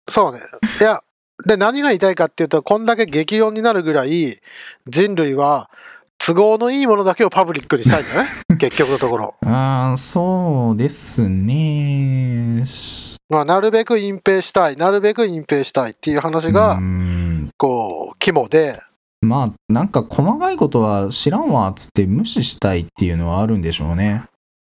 [0.09, 0.41] そうね。
[0.81, 1.03] いや、
[1.45, 4.39] で、何が言いたいかっていうと、こんだけ激論になるぐらい、
[4.87, 5.71] 人類は、
[6.19, 8.29] 都合のいいものだけをパブリックにしたいんだね。
[8.59, 9.35] 結局のところ。
[9.45, 12.65] ああ、そうですね。
[12.65, 18.81] しまあ、なるべく隠蔽したい、なるべく隠蔽したいっていう話うが、んこう、肝で、
[19.21, 24.23] まあ、なんか細かいことは知らんわっつって無視したいっていうのはあるんでしょうね。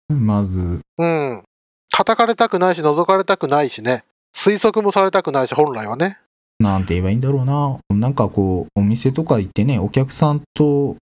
[0.08, 0.80] まず。
[0.98, 1.44] うん。
[1.92, 4.04] 叩かれたくないし、覗かれたくないしね。
[4.36, 6.18] 推測もされたくないし、本来はね。
[6.60, 7.78] なんて言えばいいんだろうな。
[7.90, 10.96] なんかこう、お店とか行ってね、お客さんと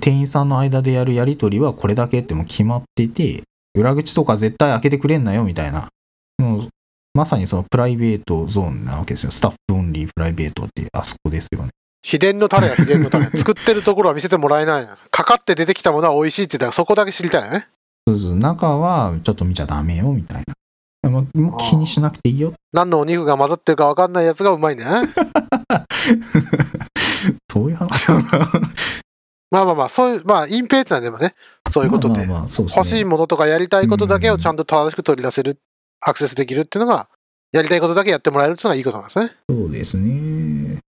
[0.00, 3.42] 店員さんの間でやるやりとりはこれだけってもう決まってて、
[3.74, 5.88] 裏口とか絶対開けてくれんなよみたいな。
[6.38, 6.68] もう
[7.12, 9.30] まさにそのプライベートゾーンなわけですよ。
[9.30, 11.68] スタッフオンリープライベートってあそこですよね。
[12.02, 13.26] 秘伝のタレや秘伝のタレ。
[13.38, 14.96] 作ってるところは見せてもらえないの。
[15.10, 17.68] かかって出てきたものは美味しいって言ったらそこだけ知りたいよね。
[18.08, 20.54] そうそう、中はちょっと見ちゃダメよみたいな。
[21.08, 22.52] もうもう気にしなくていいよ。
[22.72, 24.84] 何のお肉が混ざってるか分かんないやつがうまいね。
[27.50, 28.50] そういう話だな。
[29.50, 31.34] まあまあまあ、そういう、まあ、隠蔽ってのはでもね、
[31.70, 35.58] そういうことで、まあまあまあそうですね欲しいものとかやりたいことだけをちゃんと正しく取り出せる、
[36.00, 37.08] アクセスできるっていうのが、
[37.52, 39.30] やりたいことだけやってもらえるっていうのがいいことなんですね。
[39.48, 40.80] そうですね。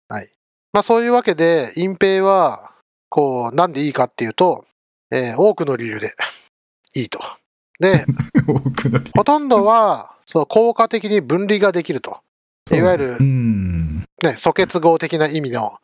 [0.76, 2.72] まあそういうわけで、隠蔽は、
[3.08, 4.66] こう、なんでいいかっていうと、
[5.10, 6.14] えー多くの理由で
[6.94, 7.18] いいと。
[7.78, 8.04] で、
[9.14, 12.18] ほとんどは、そう、効果的に分離ができると。
[12.72, 14.04] いわゆるうん。
[14.22, 15.74] ね、素結合的な意味の、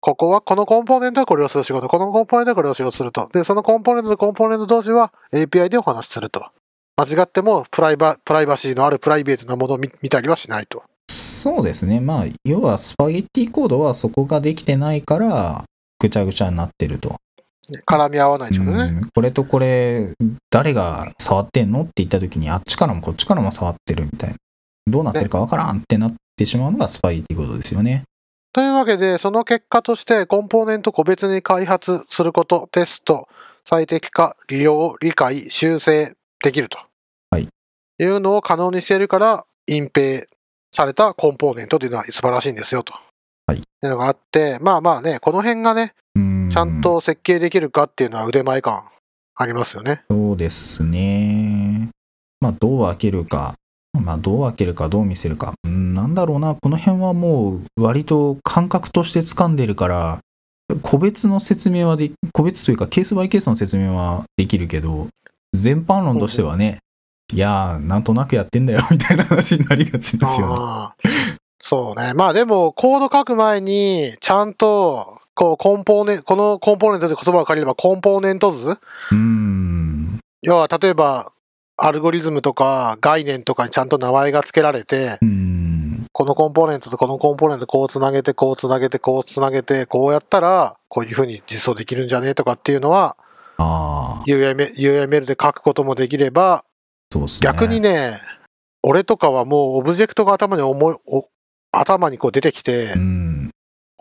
[0.00, 3.28] ここはこのコンポーネントはこれをする仕事、このコンポーネントはこれを仕事すると。
[3.32, 6.44] で、そのコンポーネントとコンポーネント同士は API でお話しすると。
[6.96, 10.82] 間違ってもプライバプライバシーのあるプライベートなものを見見たりはしないと。
[11.08, 12.00] そうですね。
[12.00, 15.64] まあ、要はスパゲッティコードはそこができてないから、
[16.00, 17.16] ぐちゃぐちゃになってると。
[17.70, 18.82] ね絡み合わないってことね。
[18.82, 20.12] うんこれとこれ、
[20.50, 24.36] 誰が触ってんのって言った時に、あっちからもこっちからも触ってるみたいな。
[24.86, 28.04] どうなってるかわからんってなってしまうのがスパゲッティコードですよね。
[28.52, 33.28] というわけで、その結果として、コンポーネント個別に開発すること、テスト、
[33.64, 36.78] 最適化、利用、理解、修正できると。
[37.30, 37.48] はい。
[37.98, 40.26] いうのを可能にしているから、隠蔽
[40.74, 42.94] されたコンポーネントというのは素晴らしいんですよと。
[43.46, 48.84] はいいうのがあって、まあまあね、この辺がね、うんちゃんと設計できるかっていうのは腕前感
[49.34, 50.02] ありますよね。
[50.10, 51.88] そうですね。
[52.40, 53.54] まあ、どう開けるか。
[53.98, 55.54] まあ、どう開けるか、どう見せるか。
[55.64, 60.18] うん、なんだろうな、この辺はもう、割と感覚として掴んでるから、
[60.82, 65.08] 個別の説明はで、個別というか、ケースバイケースの説明はできるけど、
[65.54, 66.80] 全般論としてはね、
[67.32, 71.10] いやー、なんとなくやってんだよ、みたいな話になりがちですよね。
[71.62, 72.12] そうね。
[72.12, 78.78] まあでも、コード書く前に、ちゃんと、こう、コンポーネンこのコンポーネントで言葉を借りれば、コンポーネント図？
[79.10, 80.18] うん。
[80.42, 81.32] 要は、例えば、
[81.76, 86.06] アルゴリズムとか概念とかにちゃんと名前が付けられて、うん。
[86.12, 93.16] このコンポーネントとこのコンポーネントこうつなげて、こうつなげて、こうつなげて、こうやったら、こういう風に実装できるんじゃねとかっていうのは、
[94.26, 96.64] UML, で書くこともできれば、
[97.14, 97.26] ね。
[97.40, 98.18] 逆にね、
[98.82, 101.28] 俺とかはもうオブジェクトが頭に思い、お
[101.72, 103.50] 頭にこう出てきてう、ん。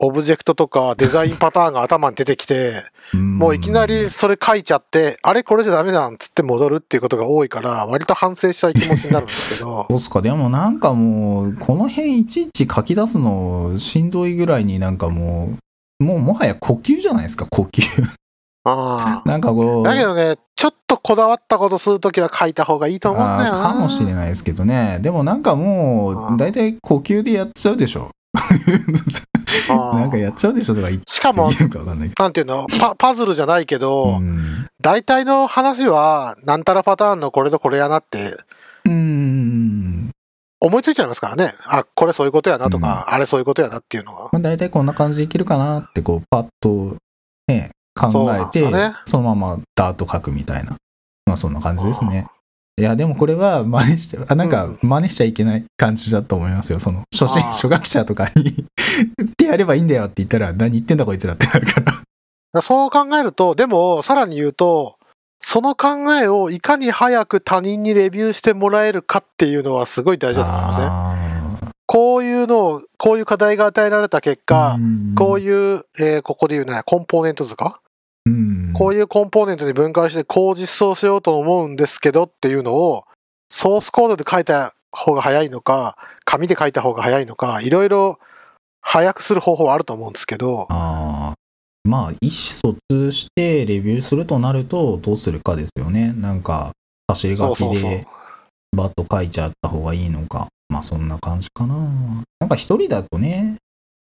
[0.04, 2.84] オブジェクトとかデザインパターンが頭に出てきて、
[3.14, 15.54] もういきなりそれ書いちゃって、あれこれじゃダメだんつって戻るっていうことが多いから、割と反省したい気持ちになるんですけど そ、うっすか、でもなんかもう、この辺いちいち書き出すのしんどいぐらいになんかも
[16.00, 17.84] う、もうもはや呼吸じゃないですか、呼吸。
[18.64, 19.80] あ なんかこあ。
[19.82, 23.74] う、だけどね、ちょっとこだわったことするときは書いた方がいいと思うんだよな。
[23.74, 24.98] かもしれないですけどね。
[25.04, 28.10] でもなんかもう、大体呼吸でやっちゃうでしょ。
[29.68, 32.68] なんかやっちゃうでしょとか言ってしかもかわかんななんていうの？
[32.80, 33.82] パ、パズルじゃないけど。
[33.82, 34.68] ど、うん。
[34.80, 38.38] 大体の話は、なんたらパターンのこれとこれやなって、
[38.86, 40.12] うん。
[40.60, 41.56] 思いついちゃいますからね。
[41.66, 44.30] あ、これそういうことやなとか、あれそういうことやなっていうのは。
[44.32, 46.96] まあ、大体こんな感じでいけるかなって、こう、パッと、
[47.48, 50.78] ね、考えて、ですよねそのままダーッと書くみたいな。
[51.26, 52.28] まあ、そんな感じですね。
[52.78, 56.80] いや、でもこれは真似しちゃ、あなんかうん真似しちゃいけない感じだと思いますよ。
[56.80, 58.66] その、初心、初学者とかに。
[59.24, 62.62] ってやればいいんだよって言ったら、何言ってんだこいつらってなるから。
[62.62, 64.96] そう考えると、でも、さらに言うと、
[65.44, 70.88] その考えをいかに早く他人にレビューしてもらえるかっていうのはすごい大事だと思いますね。
[70.88, 77.82] あこういうのを、こういう課題が与えられた結果、ーこういう、えーここで言うね、コンポーネント図か、
[78.26, 83.06] うん、こういうコンポーネントに分解してこう実装しようと思うんですけどっていうのを、
[83.50, 88.20] ソースコードで書いた方が早いのか、紙で書いた方が早いのか、いろいろ
[88.82, 91.42] 早くする方法はあると思うんですけど、あー
[91.84, 96.14] まあ、意思疎通してレビューするとなると、どうするかですよね。
[96.14, 96.72] なんか、
[97.08, 98.06] 走り書きで、
[98.76, 100.48] バッと書いちゃった方がいいのか。
[100.70, 101.76] まあ、そんな感じかな。
[102.40, 103.58] なんか一人だとね、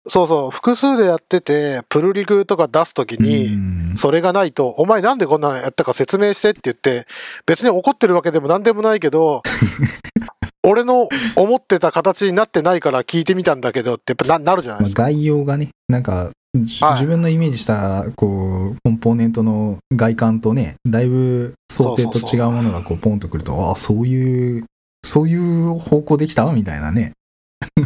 [0.07, 7.05] そうそう、複数でやってて、プルリクとか出すときうに、んそれがないと、お前なんでこんなんやったか説明してって言って、
[7.45, 9.41] 別に怒ってるわけでもなんでもないけど、
[10.63, 15.03] 俺の思ってた形になってないから聞いてみたんだけどってやっぱななるじゃないまあ、ですか。
[15.03, 24.65] 概要がね、なんか、じはい自分のイメージした、こう、コンポーネントの外観とね、だいぶ想定と違うものがこう、ポンとくると、ああ、そういう、
[25.03, 27.12] そういう方向できたみたいなね。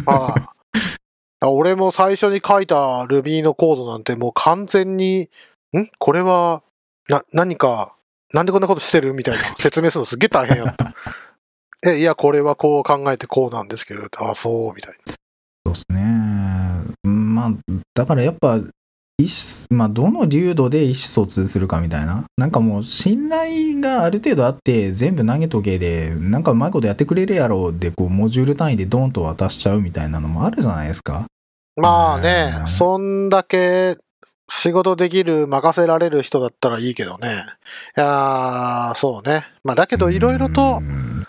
[0.06, 0.53] はい
[1.40, 5.28] 俺も最初に書いた Ruby のコードなんてもう完全に、
[5.76, 5.90] ん？
[5.98, 6.62] これは、
[7.08, 7.94] な、何か、
[8.32, 10.94] なんでこんなことしてるみたいな 説明するのすっげえ大変やった。
[11.86, 15.14] え、いや、これはこう考えてこうなんですけど、あ、そう、みたいな。
[15.66, 16.94] そうですね。
[17.04, 17.50] うんまあ、
[17.94, 18.58] だからやっぱ、
[19.16, 22.24] 意思まあ、どの流度で意思疎通するかみたいな。
[22.36, 31.26] なんかもう、信頼がある程度あって、全部投げとけで、なんかうまいことやってくれるやろうで、こう、モジュール単位でドーンと渡しちゃうみたいなのもあるじゃないですか。
[31.76, 33.98] まあねうん、そんだけ
[34.48, 37.28] 仕事できる、任せられる人だったらいいけどね。
[37.96, 39.44] いやーそうね。
[39.62, 41.24] まあだけどいろいろとう、ん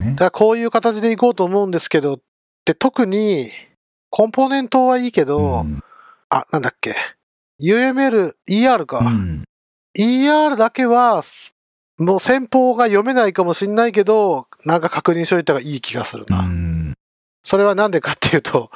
[0.00, 2.20] だからこういう形でいこうと思うんですけど、
[2.64, 3.50] で、特に、
[4.10, 5.82] コンポーネントはいいけど、うん
[6.30, 6.94] あ、なんだっけ。
[7.60, 8.98] UML、ER か。
[8.98, 9.44] うん
[9.96, 11.24] ER だけは、
[11.98, 16.42] もう先方が読めないかもしんないけど、なんか確認しといた方がいい気がするうな。
[16.42, 16.94] ん。
[17.42, 18.70] それはなんでかっていうと、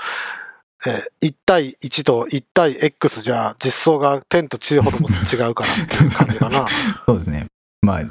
[0.85, 6.67] えー1対1と1対 X じゃ実装が天と地ほども違うから っていう感じかな。
[7.07, 7.47] そうですね。
[7.83, 8.03] まあ、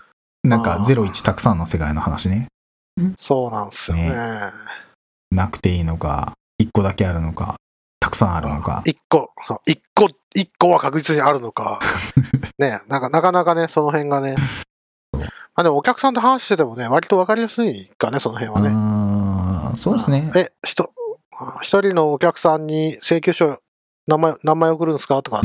[0.48, 2.48] なんかあー01たくさんの世界の話ね。
[3.18, 4.14] そうなんですよね。
[5.32, 7.56] なくていいのか、1個だけあるのか、た
[8.12, 8.84] くさんあるのか。
[8.86, 11.80] 一個、そう一個、一個は確実にあるのか。
[12.60, 14.36] ね、なんか、なかなかね、その辺がね。
[15.14, 15.22] ま
[15.56, 18.70] あでもお客さんと話しててもね、割とわかりやすいかね、その辺はね。
[18.74, 20.32] あーそうですね。
[20.36, 20.92] え、人、
[21.38, 23.58] あ一人のお客さんに請求書、
[24.08, 25.22] 名前、名前送るんですか？
[25.24, 25.42] とか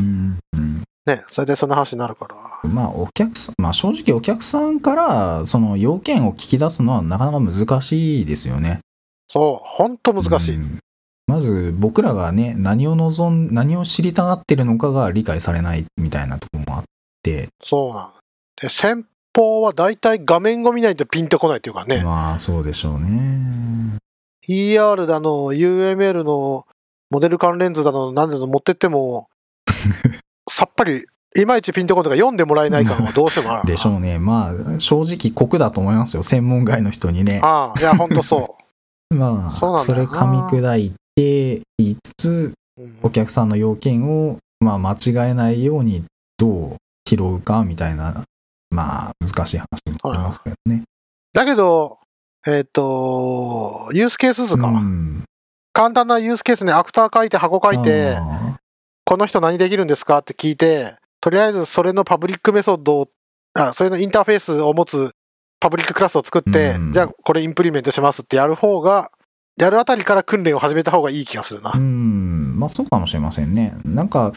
[1.07, 2.37] ね、それでその話になるから。
[2.68, 8.81] まあ、お客さん、まあ正直お客さんからその要件を聞き出すのはなかなか難しいですよね。
[9.29, 10.57] そう、ほんと難しい。
[10.57, 10.79] うん
[11.27, 16.85] まず僕らがね、何を望ん、何を知りたがってるのかが理解されないみたいなところもあっ
[17.23, 18.12] て、そうなん。
[18.61, 23.99] で、先方は大体画面を見ないとピンとこないっていうかね、まあそうでしょうね。
[24.49, 26.65] ER だの、UML の
[27.11, 29.29] モデル関連図だの、なんだの持ってっても、
[30.49, 31.05] さっぱり、
[31.37, 33.67] いまいちピンとこないとか読んでもらえない感はどうしてもある。
[33.67, 34.19] でしょうね。
[34.19, 36.23] まあ正直酷だと思いますよ。
[36.23, 37.41] 専門外の人にね。
[37.43, 38.57] ああ、いや、ほんとそ
[39.11, 42.52] まあ、そそれ噛み砕いて言いつつ、
[43.02, 46.05] お客さんの要件を、まあ、間違えないように
[46.38, 48.22] どう拾うかみたいな、
[48.70, 49.66] まあ、難しい話
[50.02, 50.83] もありますけどね。
[51.33, 51.98] だけど、
[52.46, 54.68] えっ、と、ユースケース図か。
[54.68, 55.24] うん
[55.76, 58.59] 簡単なユースケースにアクター書いて箱書いて、あ
[59.05, 63.09] この人何できるんですかって聞いて、とりあえずそれの public メソッドを、
[63.52, 65.11] あ、それのインターフェースを持つ
[65.61, 69.11] public クラスを作って、うんじゃあこれ implement しますってやる方が、
[69.57, 71.73] やるあたりから訓練を始めた方がいい気がするな。
[71.73, 73.75] ーうん、まあ、そうかもしれませんね。
[73.85, 74.33] なんか、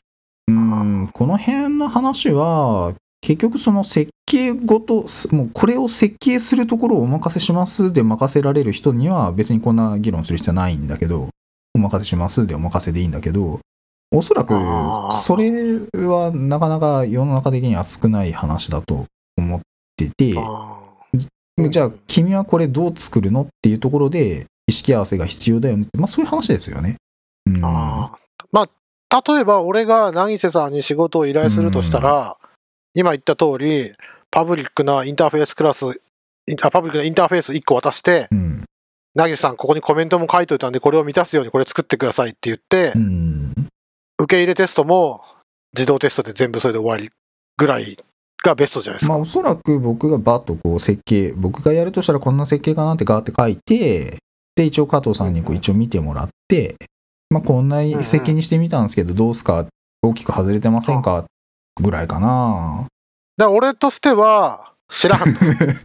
[0.48, 11.30] うん、この辺の話は、結局その設計ごと、もうこれを設計するところをお任せしますで任せられる人には別にこんな議論する必要はないんだけど、
[11.76, 13.60] お任せしますでお任せでいいんだけど、
[14.12, 14.54] おそらく
[15.12, 15.52] それ
[16.08, 19.06] はなかなか世の中的には少ない話だと
[19.38, 19.60] 思っ
[19.98, 20.36] てて、
[21.70, 26.96] じゃあ君はこれどう作るのっていうところで意識合わせが必要だよねって、まあそういう話ですよね。
[27.46, 28.68] うん、あーま
[29.10, 32.38] あ、例えば俺が凪瀬さんに仕事を依頼するとしたら、
[32.94, 33.92] 今言った通り、
[34.32, 35.86] パブリックなインターフェースクラス、
[36.62, 38.64] あパブリックなインターフェース1個渡して、うん。
[39.16, 43.54] 凪瀬さん、ここにコメントも書いといたんで、これを満たすようにこれ作ってくださいって言って、うん。
[44.20, 45.24] 受け入れテストも
[45.74, 47.10] 自動テストで全部それで終わり
[47.58, 47.98] ぐらい
[48.44, 49.14] がベストじゃないですか。
[49.14, 54.18] まあおそらく僕がバッとこう設計、僕がやるとしたらこんな設計かなってガーって書いて、
[54.60, 56.76] で、一応加藤さんにこう一応見てもらって、
[57.30, 59.66] まあこんな設計にしてみたんですけど、どうすか？
[60.02, 61.24] 大きく外れてませんか？
[61.82, 62.86] ぐらいかな。
[63.38, 65.26] だ俺としては、知らんと。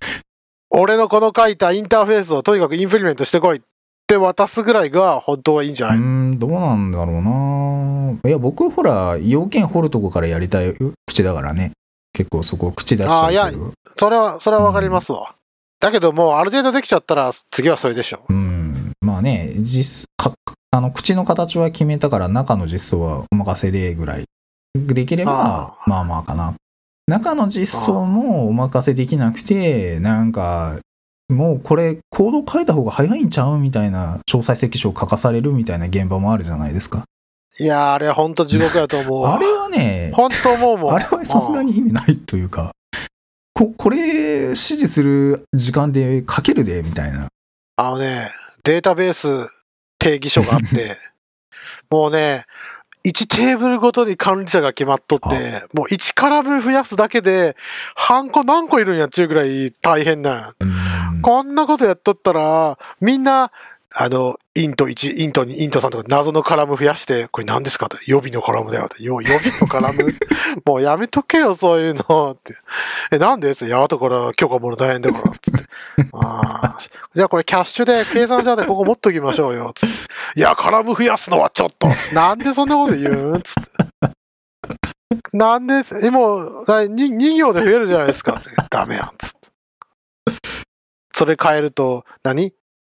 [0.70, 3.60] 俺のこの書いたインターフェースをとにかくインプリメントしてこいっ
[4.08, 8.18] て渡すぐらいが本当はいいんじゃない、うーん、どうなんだろうな。
[8.24, 10.74] いや、僕ほら、要件掘るとこからやりたい
[11.06, 11.70] 口だからね。
[12.12, 13.42] 結構そこ口出しちゃうけど。
[13.42, 15.36] あーいそれは、それはわかりますわ。
[15.80, 18.24] だけどもうある程度できちゃったら次はそれでしょ。
[18.30, 18.43] うん、
[19.14, 20.34] まあね、実か
[20.72, 24.24] あの口の形は決めたから中の実装はお任せでぐらい。
[24.74, 26.54] できればあまあまあかな。
[27.06, 30.80] 中の実装もお任せできなくてなんか
[31.28, 37.04] もうこれコード書いた方が早いんちゃうみたいな詳細設計書を書かされるみたいな現場もあるじゃないですか。
[37.60, 39.22] いやー、あれは本当地獄やと思う。
[39.22, 39.34] わ。
[39.36, 40.94] あれはね本当思うもん。
[40.96, 42.72] あれはさすがに意味ないというか
[43.52, 43.98] ここれ
[44.46, 47.28] 指示する時間で書けるでみたいな。
[47.76, 48.30] あのね、
[48.64, 49.48] データベース
[49.98, 50.96] 定義書があって、
[51.90, 52.44] もうね、
[53.06, 57.56] 1テーブルごとに管理者が決まっとって、もう1カラム増やすだけで、
[57.94, 60.54] ハンコ何個いるんやっちゅうぐらい大変なん。
[60.58, 60.74] うん
[61.24, 63.50] こんなことやっとったら、みんな、
[63.96, 67.96] あの、イント1、イント2、イント3とか謎のカラム増やして、これ何ですかと。
[68.06, 69.00] 予備のカラムだよと。
[69.00, 70.12] よ予備のカラム？
[70.66, 72.32] もうやめとけよ、そういうの。
[72.32, 72.56] って。
[73.12, 73.52] え、なんで？
[73.52, 73.66] って。
[73.66, 75.32] いや、後から許可もら大変だから。
[75.40, 75.64] つって。
[76.12, 76.78] ああ。
[77.14, 79.70] じゃあこれキャッシュで、計算者でここ持っときましょうよ。
[79.76, 80.40] つって。
[80.40, 81.86] いや、カラム増やすのはちょっと。
[82.12, 83.42] なんでそんなこと言うん？
[83.42, 84.10] つって。
[85.32, 88.40] なんで、え、もう、なに2行で増えるじゃないですか。
[88.70, 89.12] ダメやん。
[89.16, 89.38] つって。
[91.12, 92.52] それ変えると何、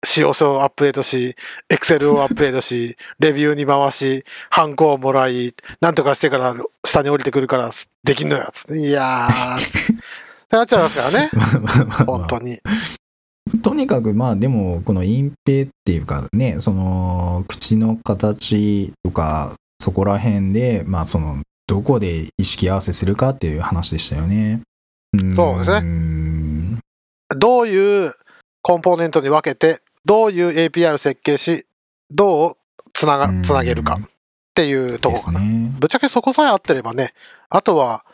[0.05, 1.35] 使用書をアップデートし、
[1.69, 7.71] エクセルをアップデートし、 レビューに回し、ハンコをもらい、なんとかしてから下に降りてくるから
[8.03, 8.49] できんのよ。
[8.53, 9.95] ついやー、つ っ
[10.49, 10.55] て。
[10.55, 11.29] なっちゃいますからね。
[12.05, 12.59] 本当に。
[13.63, 24.61] とにかくまあでもこの隠蔽っていうかねその口の形とかそこら辺でまあそのどこで意識合わせするかっていう話でしたよね。
[25.15, 26.77] んそうですねね。
[27.29, 28.13] どういう
[28.61, 31.65] コンポーネントに分けて、どういう API を設計し、
[32.09, 32.57] どう
[32.93, 34.09] つなが、つなげるかっ
[34.55, 35.41] ていうところかな。
[35.41, 37.13] ね、ぶっちゃけそこさえ合ってればね、
[37.49, 38.05] あとは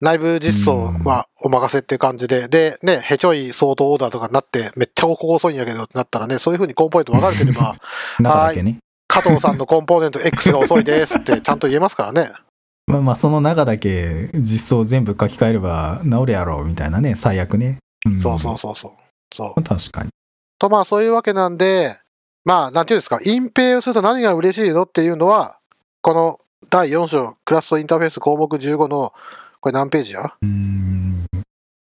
[0.00, 7.74] 内部実装はお任せっていう感じで、で、ね、へちょい相当オーダーとかになって、めっちゃここ遅いんやけどってなったらね、そういうふうにコンポーネント分かれてれば、
[8.20, 8.78] 中だけね。
[9.08, 12.30] 加藤さんのコンポーネント X が遅いですって ちゃんと言えますからね。
[12.86, 17.78] まあまあ、その中だけ実装全部書き換えれば治るやろうみたいなね、最悪ね。
[18.08, 18.92] んそうそうそうそう。
[19.34, 19.62] そう。
[19.62, 20.10] 確かに。
[20.60, 21.98] と、まあそういうわけなんで、
[22.44, 25.58] まあなんていうんですか、隠蔽をすると何が嬉しいのっていうのは、
[26.02, 26.38] この
[26.70, 29.12] 第4章、クラストインターフェース項目15の、
[29.60, 30.32] これ何ページや？
[30.40, 31.26] うん。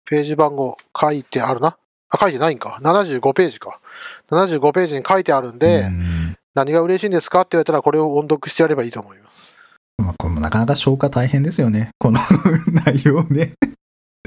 [0.05, 1.79] ページ番号書いてあるな？
[2.11, 2.79] あ、書いてないんか。
[2.83, 3.81] 75ページか。
[4.31, 9.53] 75ページに書いてあるんで、うん何が嬉しいんですかって言われたら、これを音読してやればいいと思います。
[9.99, 11.89] まあ、これもなかなか消化大変ですよね。
[11.99, 12.21] この
[12.87, 13.55] 内容をね。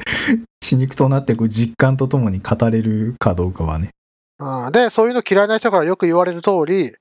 [0.60, 3.92] 血肉となってこう実感とともに語れるかどうかはね。
[4.40, 6.94] うんで、そういうの嫌いな人からよく言われる通り、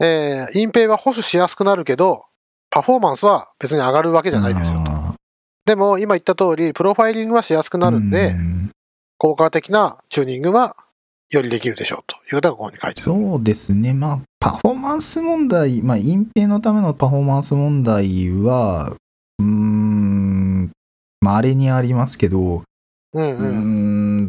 [0.00, 2.24] えー、隠蔽は保守しやすくなるけど、
[2.70, 4.90] パフォーマンスは別に上がるわけじゃないですよと。
[4.90, 5.14] あ
[5.64, 8.62] でも、今言った通り、プロファイリングはしやすくーなるんで、うん
[9.22, 10.74] 効果的なチューニングは
[11.30, 13.20] よりできるでしょうということがここに書いてある。
[13.20, 13.92] そうですね。
[13.92, 18.96] まあ、パフォーマンス問題、まあ、隠蔽のためのパフォーマンス問題は、
[19.38, 20.70] うーん、
[21.20, 22.64] 稀にありますけど、
[23.14, 23.38] うんううん。
[23.38, 23.64] ー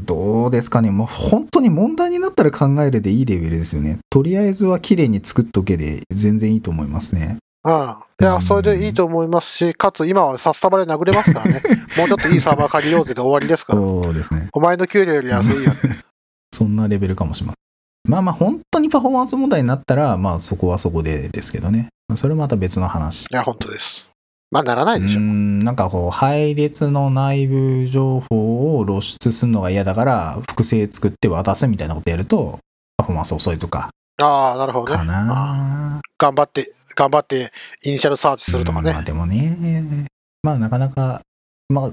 [0.01, 0.91] ん、どうですかね。
[0.91, 3.99] もう本当に問題になったら考えるでいいレベルですよね。
[4.09, 7.37] とりあえずは綺麗に作っとけで全然いいと思いますね。
[7.63, 7.95] うん。
[8.21, 11.61] いや、それでいいと思いますし、かつ今は札束で殴れますからね。
[11.97, 13.79] もうちょっといいサーバー借りようぜで終わりですから。
[13.79, 14.49] そうですね。
[14.53, 15.87] お前の給料より安いやつ。
[16.53, 18.11] そんなレベルかもしれません。
[18.11, 21.87] まあまあ、本当にパフォーマンス問題になったら、まあそこはそこでですけどね。
[22.15, 23.23] それまた別の話。
[23.23, 24.09] いや、本当です。
[24.53, 25.19] まあ、ならなういでしょ。
[25.19, 28.52] ん、なんかこう、配列の内部情報
[28.83, 32.59] を露出するのが嫌だから、複製作って渡すみたいなことやると、
[32.97, 33.89] パフォーマンス遅いとか、
[34.21, 35.11] ああ、なるほどかね。
[35.11, 36.01] あな。
[36.17, 37.51] 頑張って、頑張って、
[37.83, 38.89] イニシャルサーチするとかね。
[38.91, 40.07] うんまあでもね、
[40.43, 41.21] まあなかなか、
[41.69, 41.91] まあ、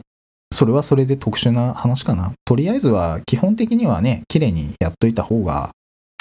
[0.52, 2.32] それはそれで特殊な話かな。
[2.44, 5.70] とりあえずは、基本的にはね、綺麗にやっといた方が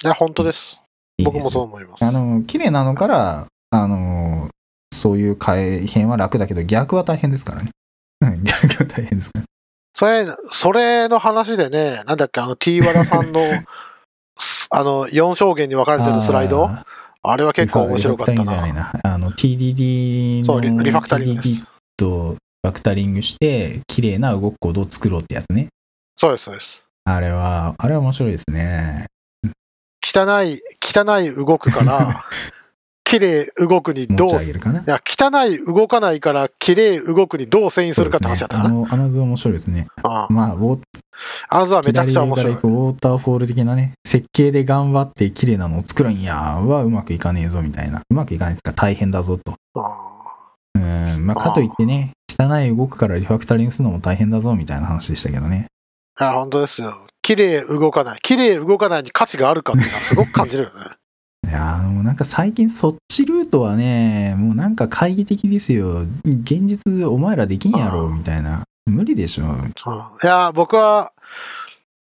[0.01, 0.79] いや、本当です。
[1.17, 2.05] いいですよ僕もそう思います。
[2.05, 4.49] あの、綺麗なのから、あの、
[4.93, 7.71] そういう改変は楽だけど、逆は大変ですからね。
[8.21, 9.45] う ん逆は大変ですから。
[9.99, 13.41] それ、それの話でね、なんだっけ、あの T 和田さんの、
[14.71, 16.67] あの、4証言に分かれてるスライド？
[16.67, 16.85] あ
[17.21, 19.01] あれはー結構面白かったリファクタリングじゃないな。
[19.03, 19.13] な。
[19.13, 21.67] あの、TDD のそう、リリファクタリングで TDD す。
[21.97, 25.67] とファクタリングして、綺麗な動くコードを作ろうってやつね。
[26.15, 26.85] そうです、そうです。
[27.03, 29.07] あれは、あれは面白いですね。
[30.01, 32.23] 汚い、汚い動くから、
[33.09, 34.31] 綺麗動くにどう、い。
[34.85, 38.69] や、汚い動かないから、綺麗動くにどう遷移するかって話だったかな。
[38.69, 39.87] ねあの、あの図面白いですね。
[40.03, 40.79] ああまあ、ウォー
[41.49, 48.01] あの図はめちゃくちゃ面白いウォーターフォール的なね、設計で頑張って綺麗なのを作るんやはうまくいかねえぞみたいな。
[48.07, 49.55] うまくいかないですか大変だぞと。
[49.73, 50.35] あ
[50.75, 55.65] うん、まあ、かといってね、汚い動くからリファクタリングするのも大変だぞみたいな話でしたけどね。
[56.15, 57.07] あ本当ですよ。
[57.23, 58.19] 綺麗動かない。
[58.21, 60.98] 綺麗動かないに価値があるかっていうのはすごく感じるよね。
[61.47, 66.05] いやーもうなんか最近そっちルートはね、もうなんか懐疑的ですよ。
[66.25, 68.63] 現実お前らできんやろみたいな。
[68.85, 69.45] 無理でしょ。
[69.45, 69.73] うん
[70.23, 71.13] いや、僕は、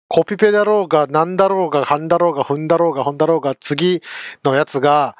[0.07, 4.01] コピペだろうが、なんだろうが、はんだろうが、踏んだろうが、ほんだろうが、次
[4.43, 5.15] のやつが、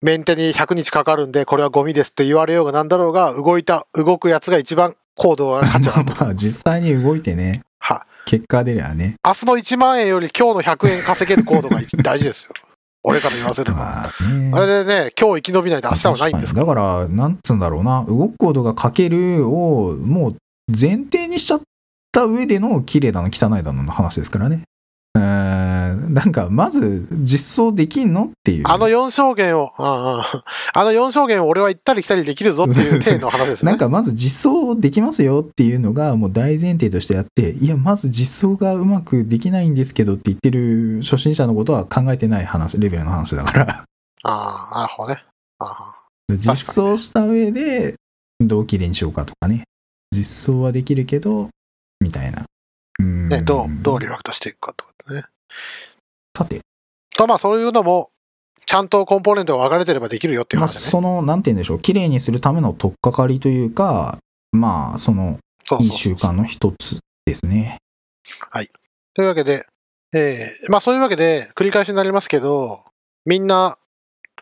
[0.00, 9.14] メンテに100日かかるんで、これはゴミですって言われようがなんだろうが、動いた、動くやつが一番高度が価値あるとまあまあ実際に動いてね、は、結果出りゃね。
[9.24, 12.52] 明日の1万円より今日の100円稼げるコードが大事ですよ。
[13.04, 14.12] 俺から言わせれば。
[14.50, 20.36] まあれでね、今日生き延びないと明日はないんですだから、なんつうんだろうな、動くコードが書けるを、もう
[20.68, 21.60] 前提にしちゃっ
[22.12, 24.62] た上での綺麗だの汚いだのの話ですからね。
[25.16, 25.22] えー、
[26.08, 28.64] なんか、まず実装できんのっていう。
[28.66, 30.22] あの4証言を、うんうん
[30.74, 33.72] あの4証言を俺は行ったり来たりできるぞっていう体の話ですよね。
[33.72, 43.84] なんかまず実装できますよっていうのがもう大前提としてあって、いや、まず実装がうまくできないんですけどって言ってる初心者のことは考えてない話、レベルの話だから。
[44.24, 45.24] ああ、なるほどね。
[45.58, 45.94] あ
[46.28, 47.94] 実装した上で
[48.40, 49.64] どう綺麗にしようかとかね。
[50.12, 51.48] 実装はできるけど、
[52.00, 52.44] みたいな。
[53.02, 55.24] ね、どう、どうリファクターしていくかってことね。
[56.36, 56.60] さて、
[57.16, 58.10] と、まあそういうのも、
[58.66, 60.86] ちゃんとコンポーネントが分かれてればできるよっていうまあ、話だね。
[60.86, 64.18] その、なんて言うんでしょう、綺麗にするための取っかかりというか、
[64.52, 65.38] まあ、その、
[65.80, 67.78] いい習慣の一つですね。
[69.14, 69.66] というわけで、
[70.14, 72.84] えーまあそういうわけで、繰り返しになりますけど、
[73.24, 73.78] みんな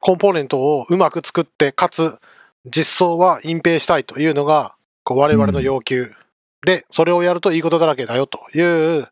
[0.00, 2.18] コンポーネントをうまく作って、かつ
[2.64, 4.74] 実装は隠蔽したいというのが、
[5.04, 6.12] こう我々の要求
[6.64, 8.60] で、それをやるといいことだらけだよとい
[9.00, 9.08] う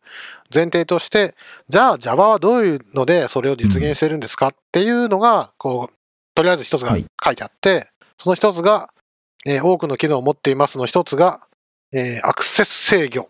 [0.52, 1.34] 前提として、
[1.68, 5.94] じゃあ Java はどういうのでそれを実現してるんですかっていうのが、こう、
[6.34, 7.06] とりあえず一つがはい。
[7.24, 7.88] 書いてあって、
[8.20, 8.90] その一つが、
[9.46, 11.40] えー多くの機能を持っていますの一つが、
[11.92, 13.28] えーアクセス制御、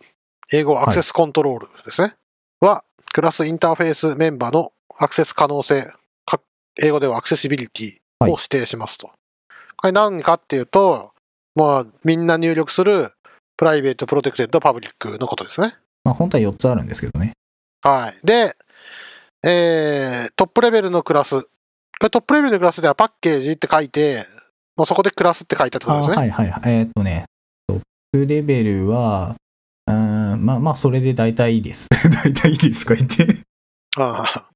[0.53, 2.15] 英語アクセスコントロールですね。
[2.61, 5.91] は、クラスインターフェースメンバーのアクセス可能性、
[6.27, 6.41] か
[6.81, 9.11] 英語ではアクセシビリティを指定しますと。
[9.77, 11.13] これ何かっていうと、
[11.55, 13.13] まあ、みんな入力する
[13.59, 15.75] private、protected、public のことですね。
[16.05, 17.33] まあ、本当は4つあるんですけどね。
[17.83, 18.27] はい。
[18.27, 18.57] で、
[19.43, 21.49] えー、トップレベルのクラス。
[22.01, 24.25] トップレベルのクラスではパッケージって書いて、
[24.77, 26.17] もうそこでクラスって書いたってことあですね。
[26.17, 26.73] はいはいはい。
[26.73, 27.25] えーっとね、
[27.67, 27.81] トッ
[28.13, 29.35] プレベルは、
[29.89, 31.89] うーんまあまあ、それで大体いいです。
[32.23, 33.43] 大体いいですか言って。
[33.97, 34.49] ああ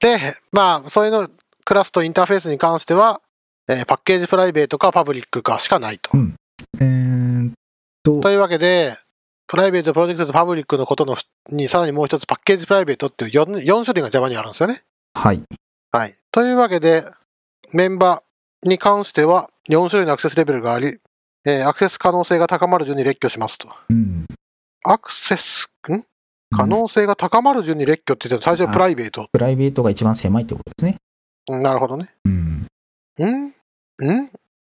[0.00, 0.18] で、
[0.52, 1.30] まあ、そういうの、
[1.64, 3.22] クラスとインターフェースに関しては、
[3.68, 6.10] えーパッケージプライベートかパブリックかしかないと。
[6.78, 7.03] えーっ
[8.04, 8.96] と、というわけで、
[9.46, 11.16] プライベート、プロテクトとパブリックのことの
[11.50, 14.84] に、さらにもう一つパッケージプライベートっていう 4, 4種類が Java にあるんですよね。
[15.14, 15.42] はい。
[15.92, 16.16] はい。
[16.30, 17.04] というわけで、
[17.72, 20.98] メンバーに関しては4種類のアクセスレベルがあり、
[21.46, 23.68] えーアクセス可能性が高まる順に列挙しますと。
[23.90, 24.26] うん。
[24.84, 26.02] アクセス、ん？
[26.56, 29.28] 可能性が高まる順に列挙って言って最初はプライベート。
[29.32, 30.96] プライベートが一番狭いってことですね。
[31.50, 32.14] うんなるほどね。
[32.24, 32.66] うん。
[33.22, 33.46] ん？
[33.46, 33.52] ん？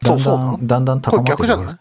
[0.02, 1.76] だそうそうだん、だん高まって逆じゃない？
[1.76, 1.78] え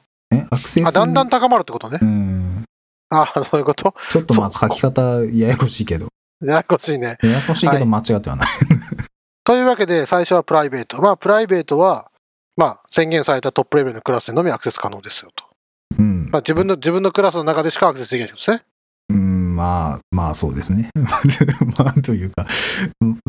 [0.51, 0.87] アクセス。
[0.87, 2.05] あ、だんだん高まるってことねう。
[2.05, 2.65] ん。
[3.11, 3.95] あそういうこと？
[4.11, 6.09] ちょっとまあ書き方ややこしいけど。
[6.45, 7.19] ややこしいね。
[7.23, 8.49] ややこしいけど間違ってはない。
[9.45, 11.01] というわけで、最初はプライベート。
[11.01, 12.11] まあ、プライベートは、
[12.57, 15.45] まあ、宣言されたトップレベルのクラスでのみアクセス可能ですよと。
[15.99, 16.39] うんま。
[16.39, 18.63] あ、自分の、自分のクラスの中でしかアクセスできないんですね。
[19.61, 20.89] うん、まあ、まあそうですね。
[20.97, 22.47] まあというか、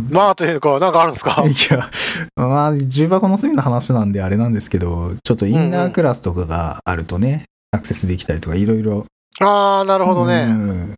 [0.09, 1.43] まあ、というか、なんかあるんですか？
[1.45, 1.89] いや、
[2.35, 9.05] まあ、重箱の隅の話なんであれなんですけど、ちょっとインナークラスとかがあるとね、アクセスできたりとかいろいろ。
[9.39, 10.51] ああ、なるほどうね。
[10.51, 10.95] ん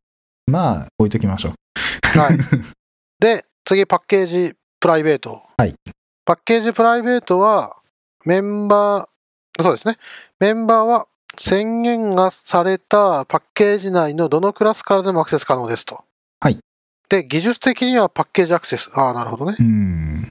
[0.49, 2.19] まあ、置いときましょう。
[2.19, 2.37] はい。
[3.19, 5.43] で、次、パッケージプライベート。
[5.57, 5.73] はい。
[6.25, 7.77] パッケージプライベートは、
[8.25, 9.97] メンバー、そうですね。
[10.39, 11.07] メンバーは
[11.37, 16.01] 宣言がされたパッケージ内のどのクラスからでもアクセス可能ですと。
[16.39, 16.59] はい。
[17.09, 18.89] で、技術的にはパッケージアクセス。
[18.93, 19.57] ああ、なるほどね。
[19.59, 20.27] うん。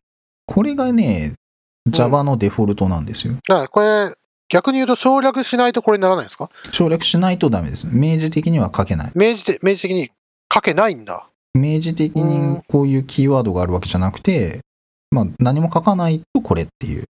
[0.46, 1.34] これがね、
[1.88, 3.34] Java のデフォルトなんですよ。
[3.48, 4.14] だからこれ、
[4.48, 6.50] 逆に言うと省略しないとこれにならないんですか？
[6.70, 7.88] 省略しないとダメです。
[7.90, 9.12] 明示的には書けない。
[9.14, 10.10] 明示的明示的に
[10.52, 11.26] 書けないんだ。
[11.54, 14.60] 明示的にこういうキーワードがあるわけじゃなくて、
[15.10, 17.04] まあ何も書かないとこれっていう。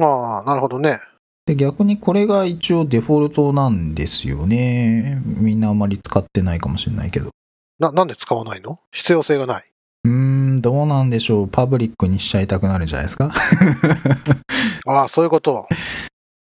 [0.00, 1.00] ああ、なるほどね。
[1.46, 5.20] で、逆にこれが一応デフォルトなんですよね。
[5.24, 7.30] みんなあまり使ってないかもしれないけど。
[7.78, 8.78] な、なんで使わないの？
[8.92, 9.64] 必要性がない。
[10.04, 11.48] うーん、どうなんでしょう。
[11.48, 13.32] パブリックにしちゃいたくなるんじゃないですか。
[14.86, 15.66] ああ、そういうこと。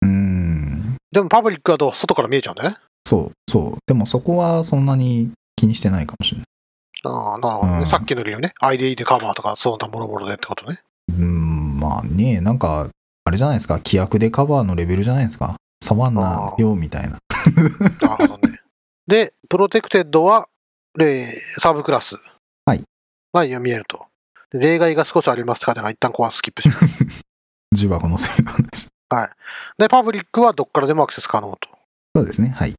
[0.02, 0.96] うーん。
[1.12, 2.76] でもパブリックはどう外から見えちゃうんだね？
[3.06, 3.78] そう、そう。
[3.86, 6.46] でもそこはそんなに気にしてないかもしれない。
[7.04, 7.78] ああ、なるほどね。
[7.80, 8.52] うんさっきの理由ね。
[8.60, 10.80] IDE でカバーとか、その他もろもろでってことね。
[11.08, 12.88] うーん、まあね、なんか、
[13.28, 13.74] あれじゃないですか？
[13.76, 15.56] 規約でカバーのレベルじゃないですか？
[15.82, 17.18] 触んなよ、みたいな。
[18.00, 18.60] なるほどね。
[19.06, 20.48] で、プロテクテッドは、
[20.96, 21.26] 例、
[21.60, 22.16] サブクラス。
[22.66, 22.82] はい。
[23.32, 24.06] が読み得ると。
[24.50, 27.04] で例外が少しありますから、一旦ここはスキップします。
[27.72, 28.88] 重箱の隅の話。
[29.78, 31.68] で、パブリックはどっからでもアクセス可能と。
[32.16, 32.48] そうですね。
[32.48, 32.74] はい。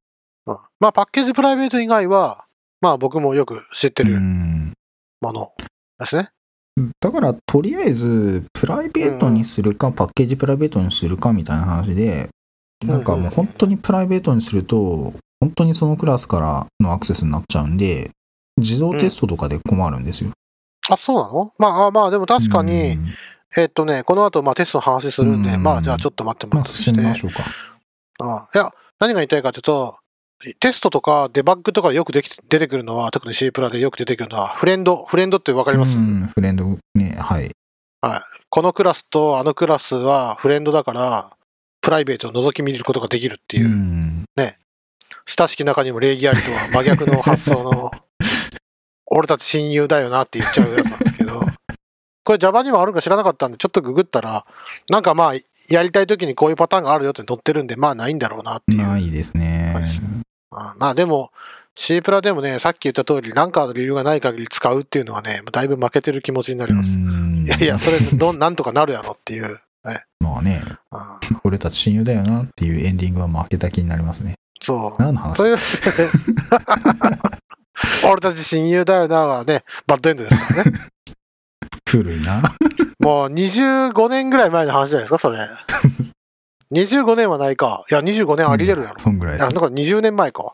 [0.48, 2.46] うんまあ、パッケージプライベート以外は、
[2.82, 4.74] まあ僕もよく知ってうるん。
[5.22, 5.54] もの
[6.00, 6.32] ですね。
[7.00, 12.30] だから、とりあえず、プライベートにするか、パッケージプライベートにするかみたいな話で、
[12.86, 18.12] なんかもう本当にプライベートにすると、本当にそのクラスからのアクセスになっちゃうんで、
[18.58, 20.32] 自動テストとかで困るんですよ。
[20.90, 21.54] あ、そうなの？
[21.58, 23.14] まあ、あまあでも確かに、うん。
[23.58, 25.64] えっとね、この後、まあテストの話するんで、うん。
[25.64, 26.92] まあじゃあちょっと待ってもまあ、らってして。
[26.92, 27.44] 進めましょうか。
[28.22, 29.98] あいや、何が言いたいかというと、
[30.60, 36.66] テストとかデバッグとかでよくでき出てくるのは、特に C プラでよく出てくるのは、フレンド、フレンドってわかります、うん、フレンド
[36.96, 37.52] ね、はい。
[38.02, 38.22] はい。
[38.50, 41.32] このクラスとあのクラスはフレンドだから、
[41.82, 44.26] プライベートを覗き見ることができるっていう、ん。
[45.30, 47.92] 親しき中にも礼儀ありとは真逆の発想の、
[49.06, 51.40] 俺たち親友だよなって言っちゃうやつなんですけど、
[52.24, 54.46] これ Java にもあるか知らなかったんで、ちょっとググったら、
[54.90, 55.34] なんかまあ、
[55.70, 58.78] やりたい時にこういうパターンがあるよって載ってるんで、まあないんだろうなっていう。
[58.80, 59.76] ないですね。
[60.52, 61.32] あまあでも、
[61.76, 66.92] C プラでもね、さっき言った通り、なんかの理由がない限り使うっていうのはね、だいぶ負けてる気持ちになります。
[66.92, 69.60] うんいやいや、それどん、なんとかなるやろっていう。
[70.20, 74.36] まあね、あ俺たち親友だよなっていうエンディングは負けた気になりますね。
[74.62, 75.02] そう。
[75.02, 75.58] 何の話という
[78.12, 80.80] 俺たち親友だよなはね、バッドエンドですからね。
[81.90, 82.44] 古いな。
[83.00, 85.40] もう25年ぐらい前の話じゃないですか、それ。
[86.72, 87.86] 25年はないか。
[87.90, 89.00] いや、25年あり得るやろ。
[89.00, 90.54] そんぐらいいや、なんか20年前か。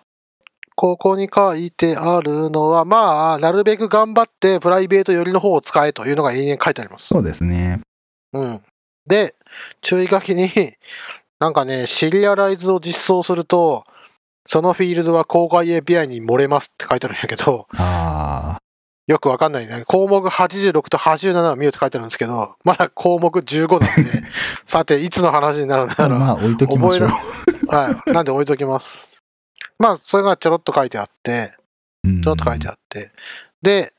[0.76, 7.08] ここに書いてあるのは、まあ、なるべく頑張ってプライベート寄りの方を使えというのが永遠書いてあります。
[7.08, 7.80] そうですね。
[8.34, 8.62] うん。
[9.08, 9.36] で、
[9.82, 10.50] 注意書きに、
[11.40, 13.86] なんかね、シリアライズを実装すると、
[14.46, 18.62] そのフィールドは公開 API に漏れますって書いてあるんやけど、ああ、
[19.08, 19.84] よくわかんないね。
[19.88, 23.88] 項目86と87は見ようって書いてあるんですけど、まだ項目15なんで、
[24.66, 26.20] さて、いつの話になるんだろう。
[26.20, 27.10] まあ置いときましょう。
[27.68, 28.12] はい。
[28.12, 29.16] なんで置いときます。
[29.78, 31.54] まあ、それがちょろっと書いてあって、
[32.04, 33.12] うんちょろっと書いてあって。
[33.62, 33.94] で、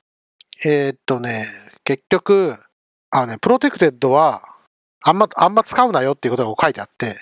[0.65, 1.47] えーっとね、
[1.85, 2.57] 結局、
[3.11, 4.43] あのね、プロテクテッドは、
[5.03, 7.17] あんま、あんま使うなよっていうことが書いてあって、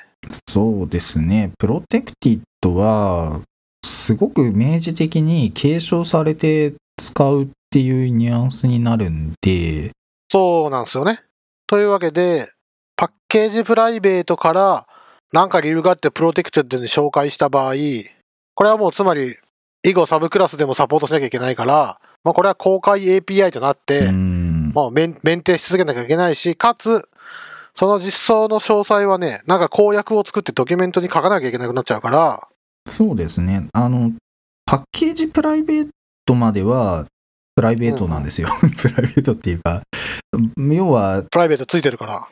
[0.49, 1.53] そうですね。
[1.59, 3.43] プロテクティッドは、
[3.85, 9.91] すごく明示的に継承されて使うっていうニュアンスになるんで、
[10.31, 11.23] そうなんですよね。
[11.67, 12.49] というわけで、
[12.95, 14.87] package private から、
[15.33, 17.75] なんか理由があって protected に昇格した場合、
[18.55, 19.35] これはもうつまり、
[19.83, 27.09] 以後サブクラスでもサポートしなきゃいけないから、まあこれは公開 API となって、うん、もうメンメンテし続けなきゃいけないし、かつ、
[27.75, 32.47] その実装の詳細はね、なんか公約を作ってドキュメントに書かなきゃいけなくなっちゃうから、
[32.87, 33.67] そうですね。
[33.73, 34.13] あの、
[34.65, 35.89] パッケージプライベー
[36.25, 37.07] トまでは、
[37.55, 38.49] プライベートなんですよ。
[38.79, 39.83] プライベートっていうか、
[40.59, 42.29] 要は、プライベートついてるから。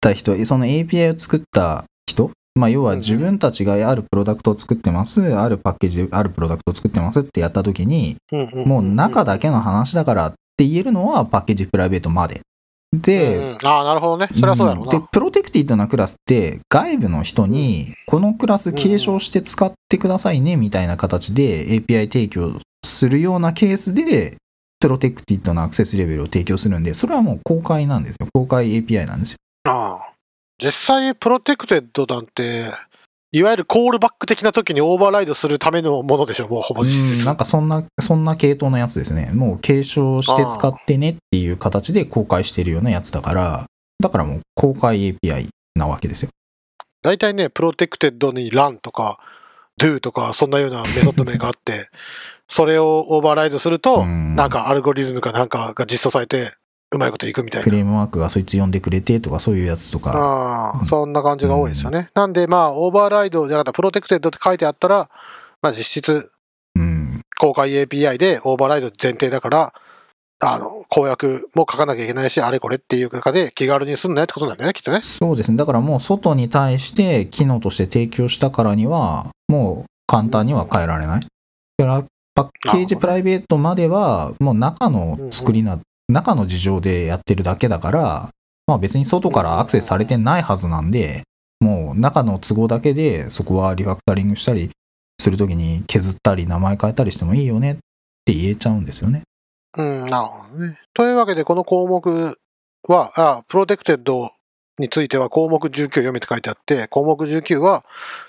[0.00, 12.40] た人、その API を作った人、まあ、要は自分たちがあるプロダクトを作ってます、あるパッケージ、あるプロダクトを作ってますってやったときに、うんうんうんもう中だけの話だからって言えるのはパッケージプライベートまで。
[12.92, 14.28] で、うんうんああ、なるほどね。
[14.34, 24.36] それはそうだろううんでな。、protected なクラスって外部の人にこのクラス継承して使ってくださいねみたいな形で API 提供するようなケースで、
[24.78, 28.28] protected なアクセスレベルを提供するんで、それはもう公開なんですよ。
[28.32, 29.38] 公開 API なんですよ。
[29.64, 30.12] ああ
[30.58, 32.72] 実際、 protected なんて、
[33.32, 37.26] いわゆるコールバック的な時にオーバーライドするためのものでしょ、もうほぼ実うん、質。
[37.26, 39.30] なんかそんな、そんな系統のやつですね。
[39.34, 43.66] もう継承して使ってねっていう形で公開してるようなやつだから、
[44.02, 46.30] だからもう公開 API なわけですよ。
[47.02, 49.18] 大体ね、 protected に run とか
[49.80, 51.90] do とか、そんなようなメソッド名があって、
[52.48, 56.52] それをオーバーライドすると、うんなんかアルゴリズムかなんかが実装されて、
[56.92, 57.64] うまいこといくみたいな。
[57.64, 60.12] フレームワークがそいつ呼んでくれてとかそういうやつとか。
[60.12, 62.10] ああ、そんな感じが多いですよね。
[62.14, 65.10] なんで、まあ、オーバーライドじゃなかった protected って書いてあったら、
[65.62, 66.30] まあ、実質、
[66.76, 67.22] うん。
[67.38, 69.74] 公開 API でオーバーライド前提だから、
[70.38, 75.00] あの、公約も書かなきゃいけないし、あれこれっていう中で気軽にすんなよってことなんだよね、きっとね。
[75.02, 75.56] そうですね。
[75.56, 81.20] だからもう外に対して機能として提供したからには、もう簡単には変えられない。
[81.20, 82.04] だから
[82.36, 88.30] パッケージプライベートまでは、もう中の作りな、中の事情でやってるだけだから、
[88.66, 91.22] まあ別に外からアクセスされてないはずなんで、
[91.60, 94.70] もう中の都合だけでそこはリファクタリングしたり
[95.18, 97.76] するときに削ったり名前変えたりしてもいいよねっ
[98.26, 99.22] て言えちゃうんですよね。
[99.78, 100.78] うん、なるほどね。
[100.92, 102.38] というわけで、この項目
[102.88, 104.30] は、あ protected
[104.78, 107.84] については項目19読めって書いてあって、項目19は、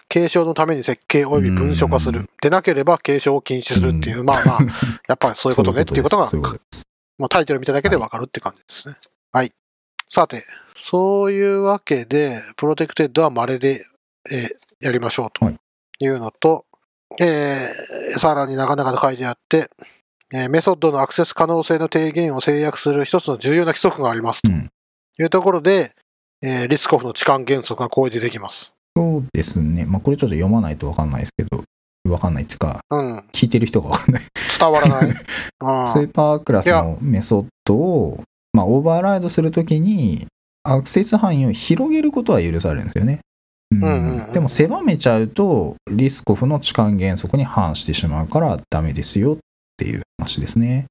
[0.08, 2.30] 継承のために設計及び文書化すうんる。
[2.42, 4.60] でなければ継承を禁止するっていう、まあまあ、
[5.10, 6.30] やっぱりそういうことねっていうことが
[7.30, 8.96] タイトル見ただけでわかるって感じですね。
[9.32, 9.52] はい。
[10.10, 10.46] さて、
[10.78, 13.86] そういうわけで、 protected は稀で、
[14.32, 15.58] えーやりましょうとはい
[16.00, 16.66] いうのと、
[17.20, 19.70] えーさらになかなかと書いてあって、
[20.34, 24.70] えーメソッドのアクセス可能性の低減を制約する一つの重要な規則がありますとうん
[25.20, 25.96] いうところで、
[26.42, 28.74] えーリスコフの置換原則がこう出てきます。
[28.96, 29.86] そうですね。
[29.86, 31.64] まあこれちょっと読まないとわかんないですけど、
[32.10, 33.18] わかんないっていうか、うん。
[33.32, 34.24] 聞いてる人がわかんない。
[34.60, 35.14] 伝わらない？
[35.60, 38.24] あスーパークラスのメソッドを、
[38.54, 40.28] まあ、オーバーライドするときに、
[40.64, 43.20] アクセス範囲を広げることは許されるんですよね。
[43.72, 49.38] うんうんうんうんでも狭めちゃうと、リスコフの置換原則に反してしまうからダメですよっ
[49.78, 50.86] ていう話ですね。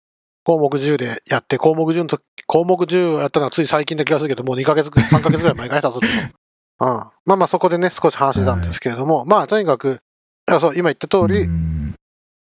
[0.47, 6.07] 項目10でやって、項目10の時、項目10をやったのはつい最近な気がするけど、もう2ヶ月ぐらい、 3ヶ月ぐらい前からやったぞと。
[6.07, 6.89] うん。
[6.89, 9.99] まあまあそこでね、少し話したんですけれども、まあとにかく、
[10.61, 11.95] そう、今言った通り、うん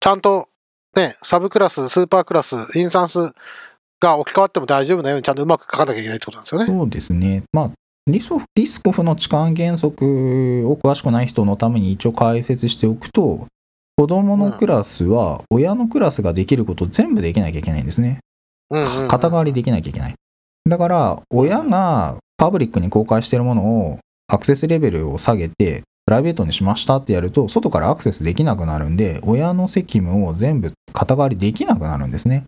[0.01, 0.49] ちゃんと
[0.97, 3.32] ね、サブクラス、スーパークラス、インスタンス
[4.01, 6.68] が置き換わっても大丈夫なようにちゃんとうまく書かなきゃいけないってことなんですよね。
[6.68, 7.43] そうですね。
[7.54, 7.72] まあ、
[8.08, 13.47] リソフリスコフの置換原則を詳しくない人のために一応解説しておくと、
[13.95, 18.19] 子供のクラスは親のクラスができることを全部できなきゃいけないんですね。
[19.07, 20.15] 肩代わりできなきゃいけない。
[20.67, 32.43] だから、親がパブリックに公開しているものをアクセスレベルを下げて、プライベートにしましたってやると、外からアクセスできなくなるんで、親の責務を全部肩代わりできなくなるんですね。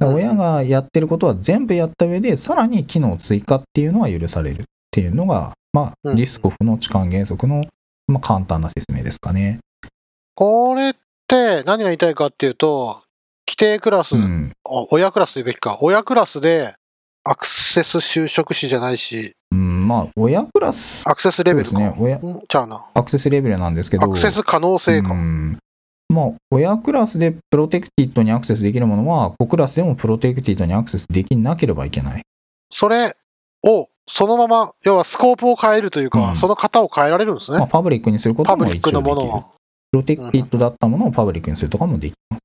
[0.00, 7.64] 親がやってることは全部やった上で、さらに機能追加っていうのは許されるっていうのが、まあ、うんリスコフの置換原則の、
[8.08, 9.60] まあ、簡単な説明ですかね。
[10.36, 10.94] これっ
[11.26, 13.02] って何が言いたいかっていうと、
[13.48, 14.52] 規定クラス、うん。
[14.64, 16.74] あ親クラスというべきか、親クラスで
[17.24, 21.78] アクセス就職士じゃないし、うん、まあ、親クラス、アクセスレベルか。
[21.78, 22.86] ね親んちゃうな。
[22.94, 25.10] アクセスレベルなんですけど、アクセス可能性か。
[25.10, 25.58] うん
[26.08, 32.22] まあ、親クラスで protected にアクセスできるものは、子クラスでも protected にアクセスできなければいけない。
[32.70, 33.16] それ
[33.64, 37.68] をそのまま、要はスコープを変えるというか、うんその型を変えられるんですまあ、ね。
[37.68, 39.00] public にすることも一 public の。
[39.00, 39.46] ものは。
[39.96, 42.42] protected だったものを public にするとかもできます。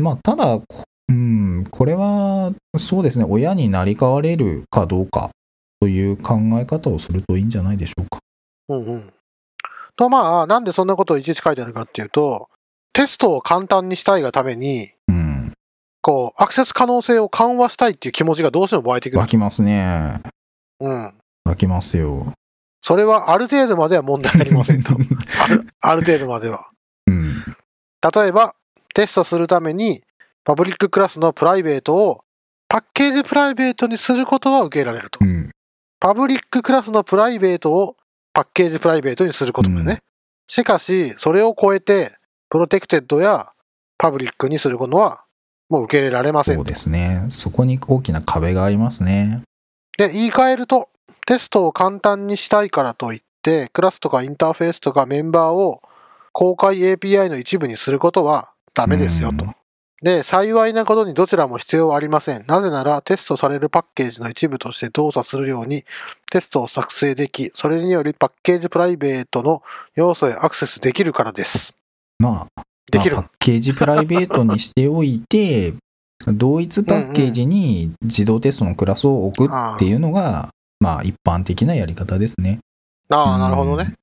[0.00, 5.30] まあ、ただ、こうん、これは、そうですね、親になり変われるかどうか
[5.80, 8.20] という考え方をするといいんじゃないでしょうか。
[8.70, 9.14] うんうん。
[9.96, 12.48] と、まあ、なんでそんなことをいちいち書いてあるかっていうと、
[12.94, 15.52] テストを簡単にしたいがために、うん、
[16.00, 19.26] こう、アクセス可能性を緩和したいっていう気持ちがどうしても湧いてくる湧。
[19.26, 20.22] きますね。
[20.80, 21.14] うん。
[21.44, 22.32] 湧きますよ。
[22.80, 24.94] それはある程度までは問題ありませんと。
[25.44, 26.70] ある、ある程度までは。
[27.06, 27.56] うん、
[28.14, 28.54] 例えば、
[28.94, 30.02] テストするために、
[30.44, 32.24] パブリッククラスのプライベートを
[32.68, 35.26] パッケージプライベートにすることは受け入れられるとう。
[35.26, 35.50] ん、
[36.00, 37.96] public クラスの private を
[38.32, 39.92] package private にすることだよね。
[39.92, 39.98] うん
[40.46, 42.16] しかし、それを超えて、
[42.50, 43.52] protected や
[43.98, 45.24] public にすることは、
[45.70, 46.58] もう受け入れられませんと。
[46.58, 47.26] そうですね。
[47.30, 49.42] そこに大きな壁がありますね。
[49.96, 50.90] で、言い換えると、
[51.26, 55.82] テストを簡単にしたいからといって、クラスとかインターフェースとかメンバーを
[56.34, 59.46] 公開 API の一部にすることはダメですよと。
[59.46, 59.54] うん
[60.02, 62.44] で、幸いなことにどちらも必要はありません。
[62.46, 65.86] なぜなら、テストされるパッケージの一部として動作するように、
[66.30, 69.62] テストを作成でき、それによりパッケージプライベートの
[69.94, 71.74] 要素へアクセスできるからです。
[72.18, 72.62] まあ、
[72.92, 73.16] できる。
[73.16, 75.72] まあパッケージプライベートにしておいて、
[76.28, 82.58] 同一パッケージに自動テストのクラスを置くっていうのが、まあ一般的なやり方ですね。
[83.08, 83.94] ああ、なるほどね。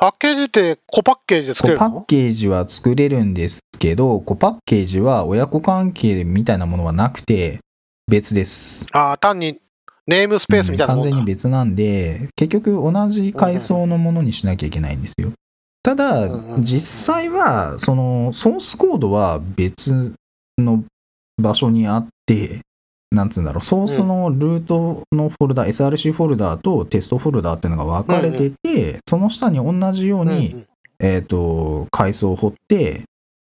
[0.00, 2.02] パッケージって小パッケージで作れるの？
[2.02, 7.58] ケージは作れるんですけど、こうパッケージは親子関係みたいなものはなくて、
[8.06, 8.86] 別です。
[8.92, 9.58] ああ、単に
[10.06, 15.32] ネームスペースみたいなもうん完全に別なんで、結局同じ階層のものにしなきゃいけないんですよ。
[15.82, 16.28] ただ
[16.60, 20.14] 実際は、そのソースコードは別
[20.58, 20.84] の
[21.42, 22.60] 場所にあって、
[23.10, 30.66] なんつうんだろう、ソースのルートのフォルダ、SRC フォルダとテストフォルダっていうのが分かれてて、その下に同じように、うんうん。
[31.00, 33.04] えっ、と、階層を掘って、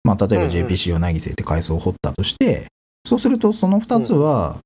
[0.04, 0.66] まあ、例えばうんうん。
[0.68, 2.68] JPC を投げせって階層を掘ったとして、
[3.06, 4.60] そうするとその2つは、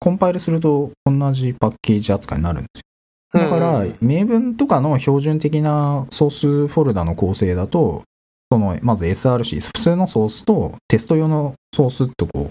[0.00, 2.84] コンパイルすると同じパッケージ扱いになるんですよ。
[3.30, 8.02] だからうんうん、明文とかの標準的なソースフォルダの構成だと、
[8.50, 12.50] その、まず SRC、普通のソースとテスト用のソースってこう、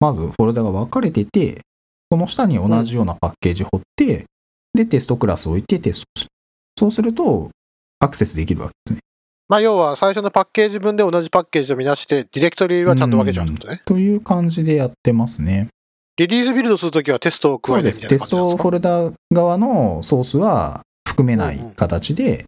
[0.00, 1.60] まずフォルダが分かれてて、
[2.10, 4.24] その下に同じようなパッケージ掘って、
[4.74, 6.30] で、テストクラスを置いてテストする。
[6.78, 7.50] そうすると、
[8.00, 9.00] アクセスできるわけですね。
[9.48, 13.82] まあ、要は最初のパッケージ分で同じパッケージを見出して、ディレクトリはちゃんと分けちゃうってことね。
[13.84, 15.68] という感じでやってますね。
[16.18, 17.98] リリースビルドするときはテストを加そうです。
[18.04, 22.46] えてみたいなテストフォルダ側のソースは含めない形で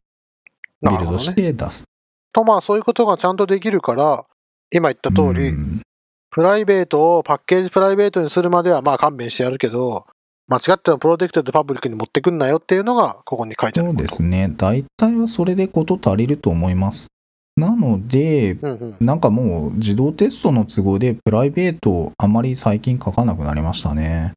[0.82, 1.34] ビルドしなるほどね。
[1.34, 1.84] て出す。
[2.32, 4.24] と、まあ、そういうことがちゃんとできるから、
[4.72, 5.82] 今言った通り、うん
[6.30, 10.06] プライベートをパッケージプライベートにするまではまあ勘弁してやるけど、
[10.48, 13.90] 間違ってもプロテクテッドパブリックに持ってくんなよっていうのがここに書いてある。
[13.90, 14.52] そうですね。
[14.56, 17.08] 大体はそれでこと足りると思います。
[17.56, 19.06] なので、うんうん。
[19.06, 24.32] なんかもう自動テストの都合でプライベートあまり最近書かなくなりましたね。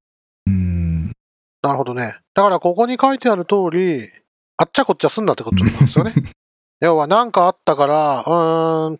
[0.46, 1.08] うん。
[1.64, 2.18] なるほどね。
[2.36, 4.10] だからここに書いてある通り、
[4.58, 6.14] あっちゃこっちゃすんだってことなんですよね。
[6.82, 9.00] 要は何かあったから、うーん、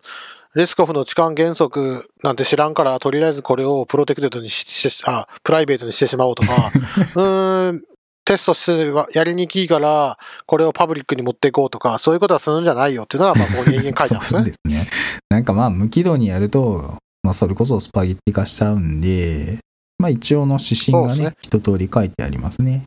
[0.54, 6.70] リスコフの痴漢原則なんて知らんから、とりあえずこれをプロテクテッドにしして、あ、プライベートにしてしまおうとか、
[7.16, 7.82] うーん、
[8.24, 14.38] テストしてはやりにくいから、これを public に持っていこうとか、そういうことはするんじゃないよっていうのが、まあ、 ここに延々書いてあるんですね。
[14.38, 14.88] そうですね。
[15.28, 19.58] なんかまあ無軌道にやると、まあそれこそスパゲッティ化しちゃうんで、
[19.98, 22.84] まあ一応の指針がねね、一通り書いてありますね。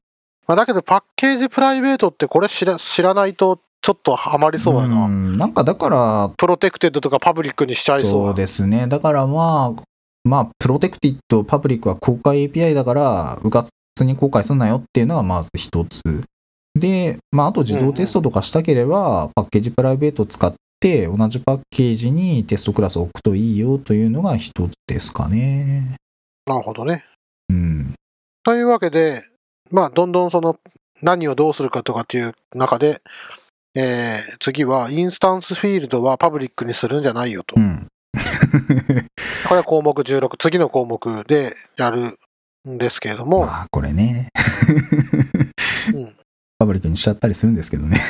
[0.48, 5.08] まあ、だけど、 package private ってこれ知ら知らないと、ちょっとハマりそうやな。
[5.08, 8.34] んなんかだから、 protected とか public にしちゃいそうそうな。
[8.34, 8.88] ですね。
[8.88, 9.84] だからまあ、
[10.28, 13.66] まあ、 protected、public は公開 API だから、うか
[13.96, 16.02] つに公開すんなよっていうのがまず一つ。
[16.76, 25.96] で、まあ、あと自動テストとかしたければ、パッケージプライベートを使って、同じパッケージにテストクラスを置くといいよというのが一つですかね。
[26.46, 27.06] なるほどね。
[27.50, 27.94] うん。
[28.44, 29.24] というわけで、
[29.72, 30.58] まあ、どんどんその
[31.02, 33.02] 何をどうするかとかっていう中で、
[33.80, 37.60] えー次はインスタンスフィールドはパブリックにするんじゃないよとう。
[37.60, 37.88] ん。
[39.48, 42.18] これは項目16、次の項目でやる
[42.68, 44.30] んですけれども、まあ、これね。
[45.94, 46.18] うん
[46.60, 48.02] パブリックにしちゃったりするんですけどね。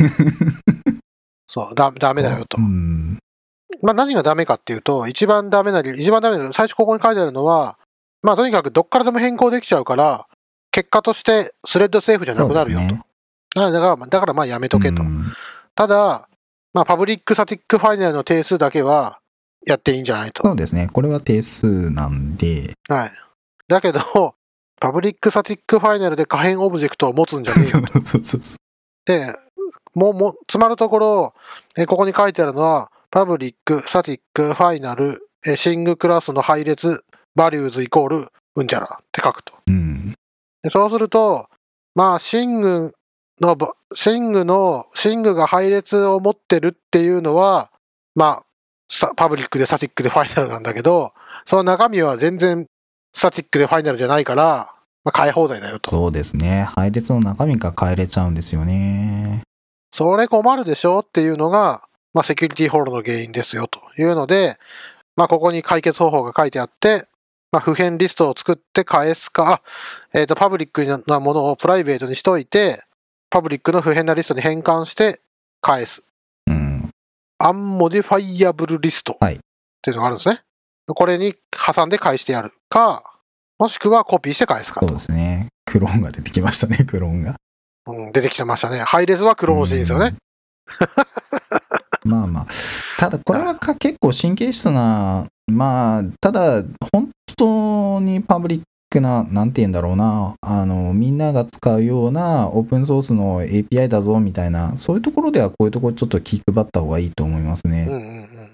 [1.49, 2.61] そう、だダメだよとう。
[2.61, 3.19] ん。
[3.81, 7.77] まあ何がダメかっていうと、一番ダメな理、一番ダメな、最初ここに書いてあるのは、
[8.21, 10.27] まあとにかくどっからでも変更できちゃうから、
[10.71, 12.85] 結果としてスレッドセーフじゃなくなるよと。
[13.59, 15.03] だから、だからまあやめとけと。
[15.03, 15.25] うん
[15.77, 16.27] ただ、
[16.73, 19.19] まあ public static final の定数だけは
[19.65, 20.43] やっていいんじゃないと。
[20.43, 20.89] そうですね。
[20.91, 23.11] これは定数なんで、はい。
[23.67, 23.99] だけど、
[24.81, 28.57] public static final で可変オブジェクトを持つんじゃねえそようそうそうそう。
[29.05, 29.35] で、
[29.93, 31.33] もう、もう、詰まるところ、
[31.77, 37.03] えここに書いてあるのは、 public、static、final、え Thing クラスの配列、
[37.35, 39.53] values イコール、うんちゃらって書くと。
[39.67, 40.15] うん。
[40.63, 41.49] でそうすると、
[41.93, 42.93] まあ、シング
[43.41, 47.71] のば、シングの、シングが配列を持ってるっていうのは、
[48.15, 51.13] まあ、パブリックでスタティックでファイナルなんだけど、
[51.45, 52.67] その中身は全然
[53.13, 54.73] スタティックでファイナルじゃないから、
[55.03, 55.89] まあ、変え放題だよと。
[55.89, 56.67] そうですね。
[56.75, 59.43] 配列の中身が変えれちゃうんですよね。
[59.93, 61.83] それ困るでしょっていうのが、
[62.13, 64.57] まあ、セキュリティフォローの原因ですよというので、
[65.15, 67.07] まあ、ここに解決方法が書いてあって、
[67.51, 69.61] まあ、不変リストを作って返すか、
[70.13, 72.83] えっ、と、 public なものを private にしといて、
[73.29, 75.19] public の不変なリストに変換して
[75.61, 76.03] 返す。
[76.47, 76.89] うん。
[77.39, 79.39] unmodifiable list はいっ
[79.81, 80.41] ていうのがあるんですね。
[80.87, 83.03] これに挟んで返してやるか、
[83.59, 85.03] もしくはコピーして返すかとそうで。
[85.03, 85.47] すね。
[85.65, 87.35] クローンが出てきましたね、クローンが。
[87.87, 88.79] うん、出てきてましたね。
[88.79, 90.15] ハイレスはクローンしていいんですよね。
[92.05, 92.47] まあまあ。
[92.97, 96.63] ただ、これはか結構神経質な、まあ、ただ、
[96.93, 107.87] 本当にパブリックな、なんて言うんだろうな、あの、みんなが使うようなオープンソースの API だぞみたいな、そういうところではこういうところちょっと気配った方がいいと思いますね。
[107.89, 108.07] うんうんうん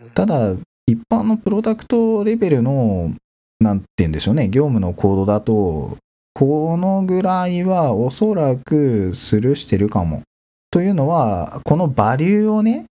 [0.05, 0.11] うん。
[0.15, 0.53] ただ、
[0.85, 3.11] 一般のプロダクトレベルの、
[3.59, 5.97] なんて言うんでしょうね、業務のコードだと、
[6.33, 10.23] このぐらいはおそらくスルーしてるかも。
[10.71, 12.85] というのは、このバリューをね、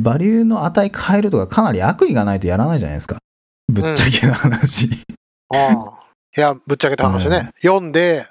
[0.00, 3.18] バリューの値変えるとかかなり悪意がないとやらないじゃないですか。
[3.68, 4.90] ぶっちゃけな話。
[5.54, 6.03] ああ。
[6.36, 7.50] いや、ぶっちゃけた話ね。
[7.62, 8.26] 読んで、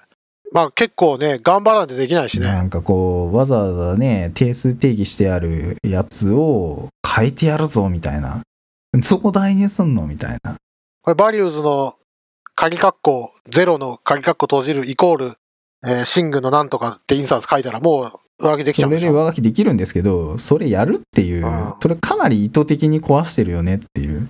[0.51, 2.47] まあ結構ね、頑張らないとできないしね。
[2.47, 8.41] なんかこう、わざわざね、定数定義してあるやつを変えてやるぞみたいな。
[9.01, 10.55] そこ大事にすんのみたいな。
[11.01, 11.95] これ、バリューズの
[12.55, 15.33] 鍵括弧、ゼロの鍵括弧閉じるイコール、
[15.85, 24.27] えーシングのなんとかってインスタンス書いたらもう上書きできちゃそうれんで上書きできるんですけど、それやるっていううん、それかなり意図的に壊してるよねっていう。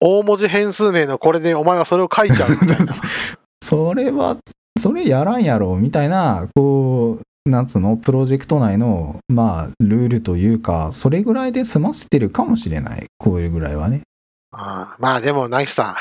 [0.00, 2.92] 大文字変数名のこれでお前はそれを書いちゃうみたいな。
[3.62, 4.36] それは、
[4.78, 13.06] それやらんやろみたいな、こう、なんつうの、プロジェクト内の、まあ、ルールというか、それぐらいで済ませてるかもしれない。
[13.18, 14.02] こういうぐらいはね。
[14.52, 15.94] ああまあでも、ナイスさん、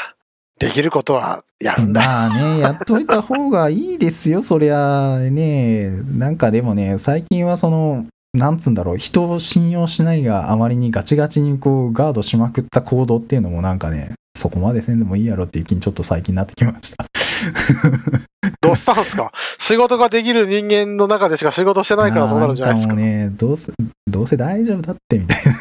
[0.59, 2.09] できることはやるんだよ。
[2.09, 5.89] まあね、やっといた方がいいですよ、そりゃね。
[6.17, 8.05] なんかでもね、最近はその、
[8.35, 17.05] なんつうんだろう、人を信用しないがあまりにガチガチにこうガードしまくった行動っていうのもなんかね、そこまでせんでもいいやろっていう気にちょっと最近なってきました。
[18.61, 19.31] どうしたんすか？
[19.57, 22.93] 仕事ができる人間の中でしか仕事してないからそうなるんじゃないですか？
[22.95, 23.71] んもうね、どうせ、
[24.07, 25.53] どうせ大丈夫だってみたいな。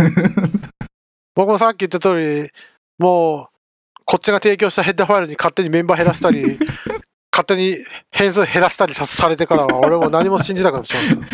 [1.36, 2.48] 僕もさっき言った通り、
[2.98, 3.46] もう、
[4.04, 6.58] こっちが提供したヘッダーファイルに勝手にメンバー減らしたり、
[7.34, 7.78] 勝手に
[8.12, 11.28] 変数減らしたりさされてからは、 俺も何も信じなくなってしまった。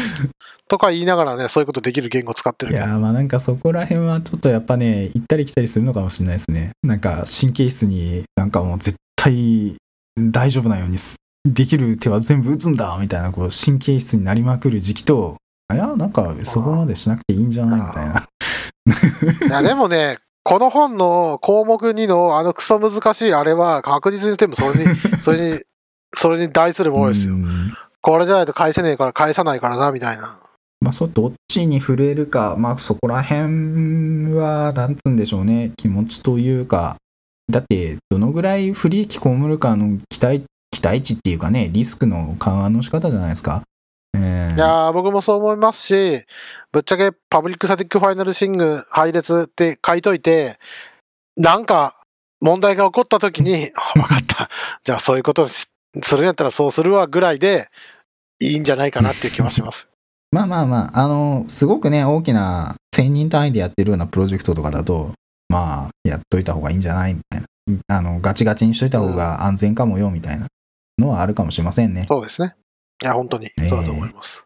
[0.67, 2.87] とか言いながらね、そういうことできる言語使ってるけど。
[2.87, 6.71] いやーまあなんかそこら辺はちょっとやっぱね、行ったり来たりするのかもしれないですね。
[6.83, 9.77] なんか神経質になんかもう絶対
[10.17, 15.37] 大丈夫なようにすできる手は全部打つんだみたいなこう神経質になりまくる時期と、
[15.73, 18.27] いや、なんかそこまでしなくていいんじゃないみたいな。
[19.49, 25.61] いや、でもね、この本の項目2のあのクソ難しいあれは確実に全部それに、それに、
[26.15, 27.37] それに対するものですよう。
[27.37, 30.39] んこれじゃないと返せねえから返さないからな、みたいな。
[30.81, 36.97] まあ、そうどっちに触れるか、まあ、そこら辺は、なんつうんでしょうね、気持ちというか、
[37.51, 43.63] だって、どのぐらい不利益被るかの期待期待値っていうかね、リスクの緩和の仕方じゃないですか。
[44.15, 46.25] えーいやー、僕もそう思いますし、
[46.73, 50.59] ぶっちゃけ public static final Thing 配列って書いといて、
[51.37, 52.01] なんか
[52.41, 54.49] 問題が起こった時に、あ、 わかった。
[54.83, 55.49] じゃあそういうこと
[55.97, 57.69] しするんやったらそうするわぐらいで
[58.41, 59.89] いいんじゃないかなっていう気はします。
[60.33, 65.11] まあまあまあ、あの、すごくね、大きな1000人単位でやってるようなプロジェクトとかだと、
[65.49, 67.47] まあ、やっといた方がいいんじゃないみたいな。
[67.97, 70.47] あの、ガチガチにしといた方が安全かもよ、みたいな
[70.99, 72.05] のはあるかもしれませんね。
[72.09, 72.55] そうですね。
[73.03, 74.45] いや、本当にそうだと思います。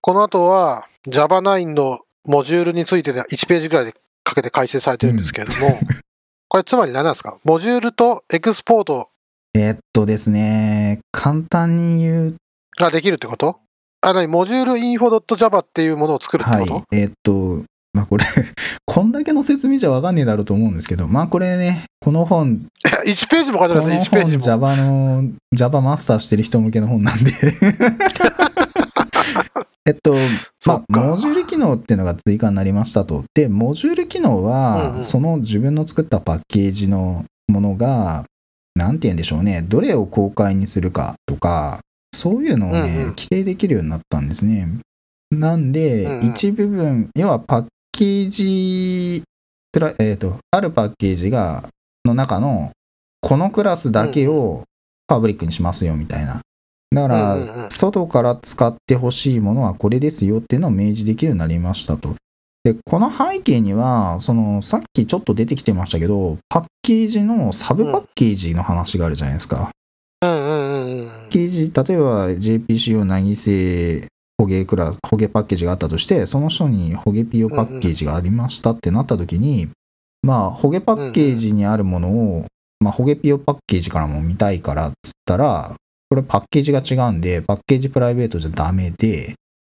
[0.00, 5.78] この後は Java9 のモジュールについてで1ページぐらいでかけて解説されてるんですけれども、
[6.48, 7.36] これつまり何なんですか？
[7.44, 9.10] モジュールとエクスポート
[9.60, 12.36] えーっとですね、簡単に言う
[12.78, 13.56] ができるってこと？
[14.02, 18.24] あ、なに、モジュール info.java っていうものを作るってはいこと、、えーっと、まあこれ、
[18.86, 22.66] こんだけの説明じゃわかんねえだろうと思うんですけど、まあこれね、この本、
[23.04, 24.44] 1ページも書いてあこのるんですよ、1ペー本ジも。
[24.44, 27.32] Java の、Java マスターしてる人向けの本なんで。
[29.86, 30.14] えっと、
[30.66, 33.24] まあ、モジュール機能っていうのが追加になりましたと。
[33.34, 38.26] で、モジュール機能うんは、うんその自分の作ったパッケージのものが、
[38.78, 41.80] なんて言うんでしょうね、どれを公開にするかとか、
[42.14, 44.68] そういうのをね、うんうん規定できるようになったんですね。
[45.30, 49.22] なんで、うんうん一部分、要はパッケージ、
[49.72, 51.68] プラえっ、と、あるパッケージが、
[52.04, 52.70] の中の、
[53.20, 54.62] このクラスだけを
[55.08, 56.40] パブリックにしますよみたいな。
[56.94, 62.14] だから、外から使ってほしいものはこれですよっていうのを明示できるようになりましたと。
[62.72, 69.70] で、この背景には、その、さっきちょっと出てきてましたけど、パッケージのサブパッケージの話があるじゃないですか。
[70.22, 74.06] うんうんうんうんパッケージ、例えば JPCO 何せ
[74.38, 79.68] ホゲクラス、ホゲパッケージがあったとして、その人にホゲ PO パッケージがありましたってなった時に、
[80.22, 82.46] まあ、ホゲパッケージにあるものを、
[82.80, 85.74] まあ、ホゲ PO パッケージからも見たいからっつったら、
[86.10, 89.34] これパッケージが違うんで、パッケージプライベートじゃダメで、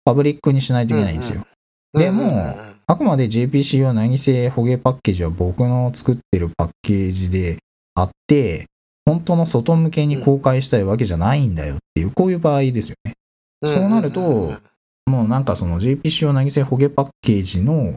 [0.05, 1.45] パブリックにしないといけないんですよ。
[1.93, 2.01] うん。
[2.01, 7.59] でもうんうんうんあくまで JPCO 何せホゲパッケージは僕の作ってるパッケージで
[7.93, 8.65] あって、
[9.05, 13.13] 本当の外向けに公開したいわけじゃないんだよっていう、こういう場合ですよね。
[13.63, 14.55] そうなると
[15.05, 17.93] もうなんかその JPCO 何せホゲパッケージの、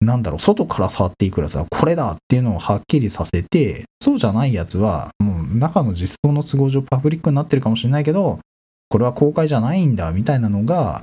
[0.00, 8.40] なんだろう、外から触っていくらさ、これだっていうのをはっきりさせて、そうじゃないやつは、もう中の実装の都合上パブリックになってるかもしれないけど、
[8.88, 11.02] これは公開じゃないんだみたいなのが、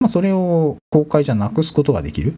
[0.00, 2.34] まあ、それを公開じゃなくすことができる。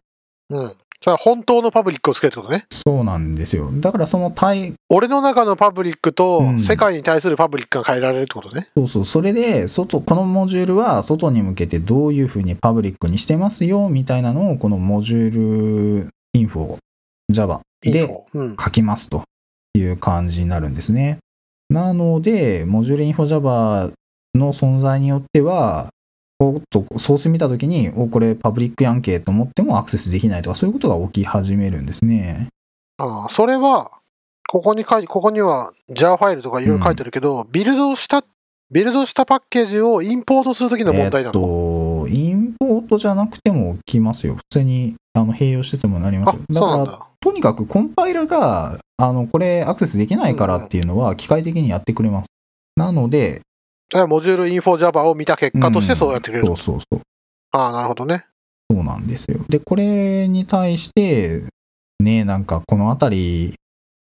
[0.53, 0.75] うん。
[1.03, 2.65] それは本当のパブリックをつけるってことね。
[2.71, 3.69] そうなんですよ。
[3.73, 8.69] だからその対、俺の中のパブリックとうん世界に対するパブリックが変えられるってことね。
[8.77, 16.77] そうそう、それで、外、このモジュールは外に向けてどういうふうにパブリックにしてますよ、みたいなのを、このモジュールインフォ
[17.29, 18.07] Java で。
[18.33, 19.23] 書きますと
[19.73, 21.17] いう感じになるんですね。
[21.69, 23.91] なので、モジュールインフォ Java
[24.35, 25.89] の存在によっては、
[26.43, 32.47] おっと、ソース見たときに、お、これパブリックやんけと思ってもアクセスできないとか、そういうことが起き始めるんですね。
[32.97, 33.91] ああ、それは、
[34.49, 38.23] ここに書いここには JAR ファイルとかいろいろ書いてるけど、ビルドした、
[38.71, 44.35] ビルドしたパッケージをインポートするときの問題なえっの、と、インポートじゃなくても起きますよ。
[44.35, 47.07] 普通にあの併用しててもなりますあよ。、だから。
[47.19, 52.27] とにかくコンパイラが、あの、これアクセスできないからっていうのは機械的にやってくれます。
[52.75, 53.41] なので、
[53.99, 56.61] らモジュールインフォ Java を見た結果としてそうやってくれるそうと。
[56.61, 57.01] そうそう。
[57.51, 58.25] ああ、なるほどね。
[58.69, 59.39] そうなんですよ。
[59.49, 61.43] で、これに対して、
[61.99, 63.53] ね、なんかこのあたり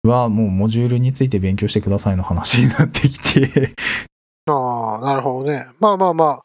[0.03, 3.73] はもうモジュールについて勉強してくださいの話になってきて、
[4.45, 5.67] ああ、なるほどね。
[5.79, 6.43] まあまあま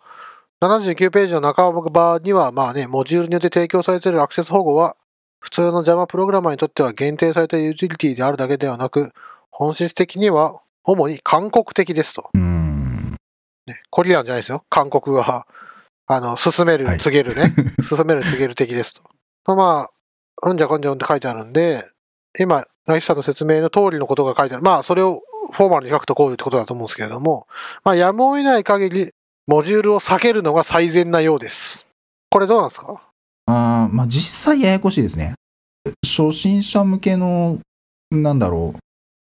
[0.60, 4.96] あ、79ページの半ばには、まあね、モジュールによって提供されているアクセス保護は、
[5.38, 9.12] 普通の Java プログラマーにとっては限定されたユーティリティであるだけではなく、
[9.50, 12.30] 本質的には主に韓国的ですと。
[12.34, 12.45] うーん。
[13.66, 14.64] ね、コリアンじゃないですよ。
[14.70, 15.46] 韓国は、
[16.06, 17.54] あの、進める、はい告げるね。
[17.82, 18.94] 進める、告げる的です
[19.44, 19.54] と。
[19.56, 19.88] ま
[20.42, 21.88] あ、うんじゃこんじゃうんって書いてあるんで、
[22.38, 24.62] 今、ナイスさんの説明の通りのことが書いてある。
[24.62, 27.46] まあ、それをフォーマルに書くとこういうってことだと思うんですけれども、
[27.84, 29.10] まあ、やむを得ない限り、
[29.46, 31.86] モジュールを避けるのが最善なようです。
[32.30, 33.00] これどうなんですか？
[33.46, 35.34] あーまあ実際ややこしいですね。
[36.04, 37.58] 初心者向けの、
[38.10, 38.78] なんだろう、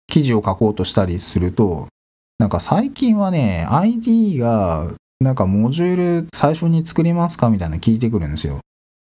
[0.08, 1.88] 記事を書こうとしたりすると、
[2.38, 8.60] なんか最近はね、ID が、なんかモジュール最初に作りますかみたいなの聞いてくるんですよ。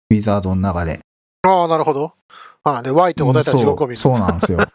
[0.09, 0.99] ウィザードの中で。
[1.43, 2.13] ああ、なるほど。
[2.63, 3.97] ああ、で、Y って答えたら地獄を見る。
[3.97, 4.59] そうそうなんですよ。
[4.63, 4.69] そう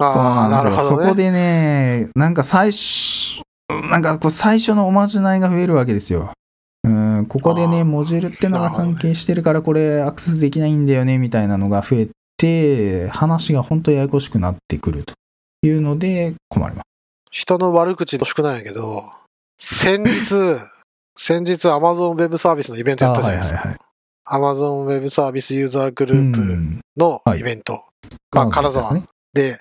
[0.00, 0.70] ああ、なですよ。
[0.70, 1.02] なんるほどね。
[1.04, 3.42] そこでね、なんか最初、
[3.90, 6.30] なんかこう最初のおまじないが増えるわけですよ。
[6.84, 15.14] うん、ここでね、モジュールってのが関係してるから、これアクセスできないんだよね、みたいなのが増えて、話が本当ややこしくなってくると
[15.62, 16.86] いうので困ります。
[17.30, 19.10] 人の悪口の少ないんやけど、
[19.58, 20.34] 先日、
[21.16, 23.60] 先日 Amazon Web サービスのイベントやったじゃないですか。
[23.60, 23.78] あはいはい
[24.24, 27.84] Amazon Web サービスユーザーグループうんのはいイベント。
[28.30, 29.02] まあ、金沢ね。
[29.34, 29.58] で、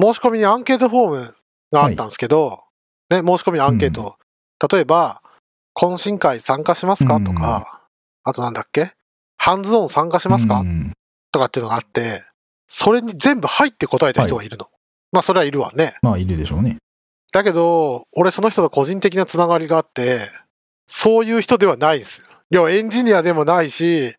[0.00, 1.34] 申し込みにアンケートフォーム
[1.72, 2.62] があったんですけど、
[3.10, 4.16] ね、申し込みにアンケート。
[4.72, 5.22] 例えば、
[5.76, 7.80] 懇親会参加しますかうんとか、
[8.22, 8.92] あとなんだっけ？
[9.36, 10.92] ハンズオン参加しますか、うん
[11.32, 12.24] とかっていうのがあって、
[12.68, 14.68] それに全部入って答えた人がいるの。
[15.14, 15.94] まあ、それはいるわね。
[16.02, 16.78] まあ、いるでしょうね。
[17.32, 20.28] だけど、俺その人と個人的なつながりがあって、
[20.88, 22.26] そういう人ではないんですよ。
[22.50, 24.16] いや、エンジニアでもないし、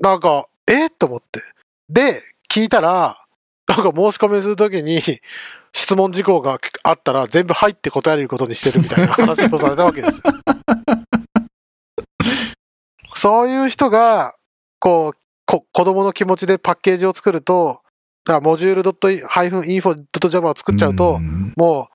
[0.00, 0.90] なんか、え？
[0.90, 1.42] と思って。
[1.88, 3.24] で、聞いたら、
[3.66, 5.00] なんか申し込みするときに、
[5.72, 10.22] 質問事項があったら全部入って答えることにしてるみたいな話をされたわけですよ。
[13.16, 14.34] そういう人が、
[14.78, 17.80] こう、こ子供の気持ちでパッケージを作ると、
[18.24, 21.88] だからモジュール -info.java を作っちゃうと、んも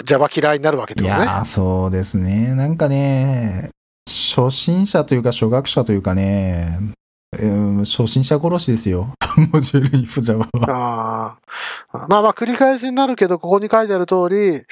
[0.00, 1.22] う Java 嫌いになるわけってことね。
[1.22, 2.54] いやー、そうですね。
[2.54, 3.70] なんかね、
[4.06, 6.78] 初心者というか初学者というかね、
[7.38, 9.08] うん初心者殺しですよ。
[9.52, 11.38] モジュールインフォ Java は。
[11.92, 14.64] あーまあまあ繰り返しになるけど、ここに書いてある通り、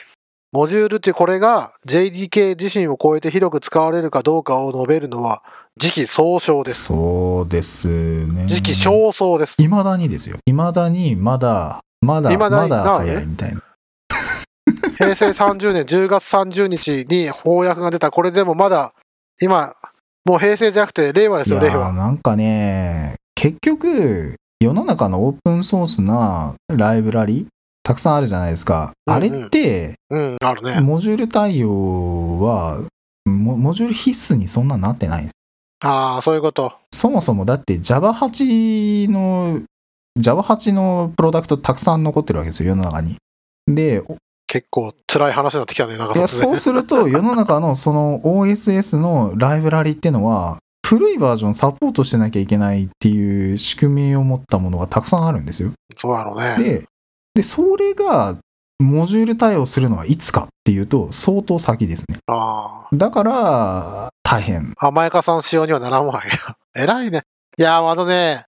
[0.55, 5.43] モジュールってこれが JDK 自身を超えて広く使われるかどうかを述べるのは
[5.77, 6.85] 時期尚早です。
[6.85, 8.47] そうですね。
[8.47, 9.61] 時期尚早です。
[9.61, 10.37] いまだにですよ。
[10.47, 13.63] いまだにまだ、まだ、まだな早いみたいな。
[14.97, 18.95] 平成30年10月30日に翻訳が出た、これでもまだ、
[19.43, 19.75] 今、
[20.25, 21.93] もう平成じゃなくて令和ですよ、令和。
[21.93, 27.49] なんかね、結局、世の中のオープンソースなライブラリ
[27.85, 28.93] たくさんあるじゃないですか。
[29.07, 30.81] うんうんあれって、うん、あるね。
[30.81, 32.81] モジュール対応は、
[33.27, 35.35] モモジュール必須にそんななってないんです。
[35.85, 36.73] ああ、そういうこと。
[36.93, 39.61] そもそもだって Java8 の、
[40.19, 43.17] Java8 のプロダクトたくさん残ってるわけですよ、世の中に。
[43.67, 44.03] で、
[44.47, 55.73] 結構辛い話になってきたね、なんかいやそうすると 世の中のその OSS のライブラリってのは古いバージョンサポートしてなきゃいけないっていう仕組みを持ったものがたくさんあるんですよ。
[55.97, 56.57] そうだろうね。
[56.59, 56.85] で、
[57.35, 58.39] でそれが
[58.79, 62.19] モジュール対応するのはいつかっていうと相当先ですね。
[62.27, 64.75] あだから大変。
[64.79, 66.57] あ、甘やかさん仕様にはならんわけよ。
[66.75, 67.23] 偉いね。
[67.57, 68.47] いやー、あのね、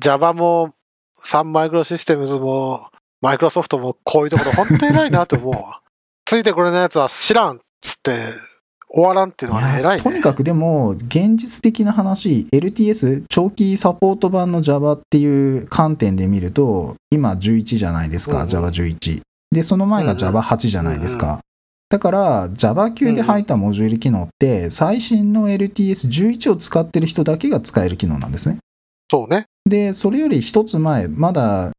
[0.00, 0.74] Java も、
[1.14, 2.88] サンマイクロシステムズも、
[3.20, 5.80] マイクロソフトもこういうところ本当偉いなと思うわ。
[6.24, 8.18] ついてこれのやつは知らんっつって
[8.88, 10.02] 終わらんっていうのはね、偉いね。
[10.02, 18.66] とにかくでも現実的な話 LTS 長期サポート版の Java っていう観点で見ると今11じゃないですか、うんうん。
[18.66, 19.20] Java11
[19.50, 20.24] でその前がうんうん。
[20.24, 21.40] Java8 じゃないですか、うん
[21.88, 28.58] だから Java 級で入ったモジュール機能って最新の LTS11 を使ってる人だけが使える機能なんですね。
[29.08, 29.46] そうね。
[29.68, 31.70] でそれより一つ前まだ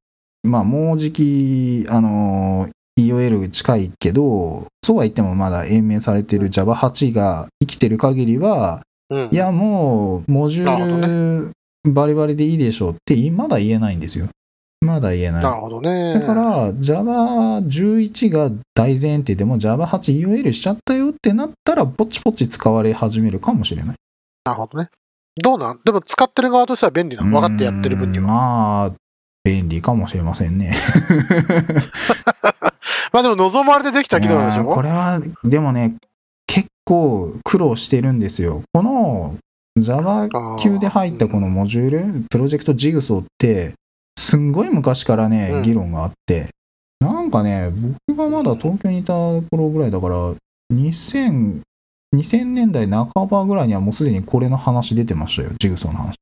[0.43, 9.29] まあもうじきあの EOL 近いけどそうは言ってもまだ延命されてる Java8 が生きてる限りはうん。
[9.31, 11.51] いや、もう、モジュー
[11.85, 14.27] ルバリバリでいいでしょうって、まだ言えないんですよ。
[14.81, 15.43] まだ言えない。
[15.43, 16.13] なるほどね。
[16.15, 23.95] だから、Java11 が大前提でも Java8EOL しちゃったよってなったら、ポチポチ使われ始めるかもしれない。
[24.43, 24.89] なるほどね。
[25.41, 25.79] どうなん？
[25.85, 28.33] でも使ってる側としては便利なの分かってやってる分にうんは。
[28.33, 28.91] まあ、
[29.47, 30.75] 便利かもしれませんね。
[33.13, 35.95] まあでも望まれてできた機能でしいやーこょれは、でもね、
[36.47, 38.63] 結構苦労してるんですよ。
[38.73, 39.37] この
[39.79, 40.27] Java
[40.59, 43.73] 級で入ったこのモジュール、プロジェクトジグソーって、
[44.19, 46.49] すんごい昔からね、うん議論があって、
[46.99, 47.71] なんかね、
[48.07, 50.15] 僕がまだ東京にいた頃ぐらいだから、
[50.73, 51.61] 2000、
[52.13, 56.15] 2000年代半ばぐらいにはもうすでにこれの話出てましたよ、ジグソーの話。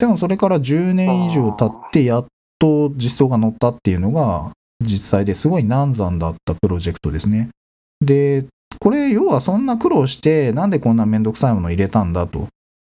[0.00, 2.26] でもそれから10年以上経って、やっ
[2.62, 7.48] と実装が乗ったっていうのが、実際ですごい難産だったプロジェクトですね。
[8.00, 8.44] で、
[8.78, 12.46] これ、要はそんな苦労して、なんでこんなめんどくさいもの入れたんだと。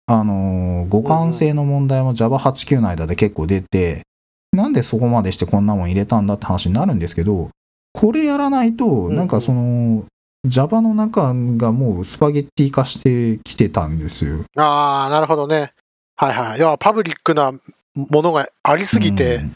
[0.07, 4.01] あのー互換性の問題も Java8、9の間で結構出て、
[4.51, 7.49] なんでそこまでしてこんなもん入れたんだって話になるんですけど、
[7.93, 10.03] これやらないと、んなんかその、
[10.45, 14.43] Java の中がもうスパゲッティ化してきてたんですよ。
[14.57, 15.71] ああ、なるほどね。
[16.17, 16.59] はいはい。
[16.59, 17.53] 要はパブリックな
[17.95, 19.53] ものがありすぎてうん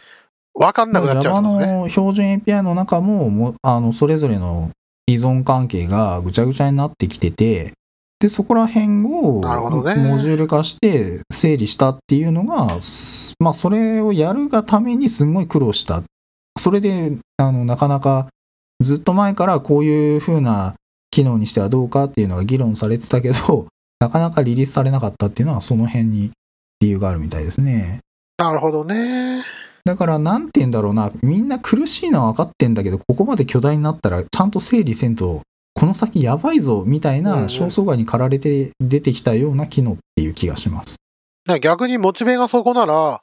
[0.55, 1.81] 分かんなくなっちゃうね。
[1.81, 4.71] の標準 API の中ももあのそれぞれの
[5.05, 7.73] 依存関係がぐちゃぐちゃになってきてて
[8.19, 12.79] でそこら辺をモジュール化して整理したっていうのが、
[13.39, 16.01] まあ、それをやるがためにすごい苦労した
[16.57, 18.29] それであのなかなか
[18.79, 20.75] ずっと前からこういう風な
[21.11, 23.67] 機能にしてはどうかっていうのが議論されてたけど
[23.99, 26.31] なかなかリリースされなかったっていうのはその辺に
[26.79, 27.99] 理由があるみたいですね。
[28.37, 29.43] なるほどね。
[29.85, 35.41] だから、なんて言うんだろうな、みんな苦しいのは分かってんだけど、ここまで巨大になったら、ちゃんと整理せんと、
[35.75, 40.95] この先やばいぞ、みたいなん焦燥感に駆られて出てきたような機能っていう気がします。
[41.61, 43.21] 逆にモチベがそこなら、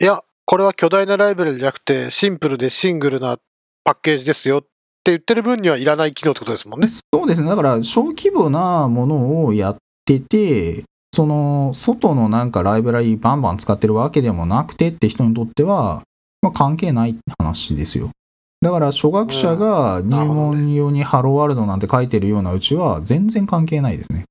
[0.00, 3.38] いや、これは巨大なライブラリじゃなくて、シンプルでシングルな
[3.82, 4.68] パッケージですよって
[5.06, 6.86] 言ってる分にはいらない機能ってことですもんね。
[6.86, 10.84] そうですね、だから、小規模なものをやってて、
[11.18, 16.04] その外のなんかライブラリバンバン使ってるわけでもなくてって人にとっては、
[16.42, 18.10] まあ、関係ない話ですよ。
[18.60, 24.26] だから初学者が入門用にハローワールドなんて書いてるようなうちは全然関係ないですね。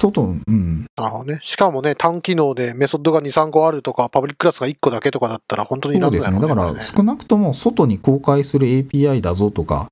[0.00, 0.86] 外、うん。
[0.96, 1.38] なるほどね。
[1.44, 6.48] しかもね、単機能でメソッドが2、3個あるとか、パブリッククラスが1個だけとかだったら本当にいらないそうですね。
[6.48, 9.86] だから少なくとも外に公開する API だぞとか、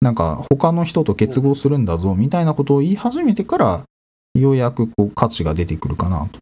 [0.00, 3.84] なんか他の人と結合するんだぞみたいなことを言い始めてから、
[4.40, 6.38] ようやくこう価値が出てくるかなと。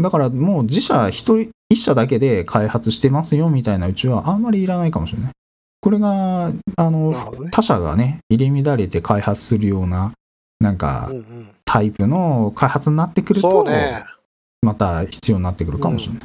[0.00, 5.32] だからもう自社一人、一社だけで開発してますよみたいなうちはあんまりいらないかもしれない。
[5.80, 10.12] これが、あの、ね他社がね、入れ乱れて開発するような、
[10.60, 11.54] なんかうん、うん。
[11.64, 14.04] タイプの開発になってくると、ね。
[14.62, 16.22] また必要になってくるかもしれない。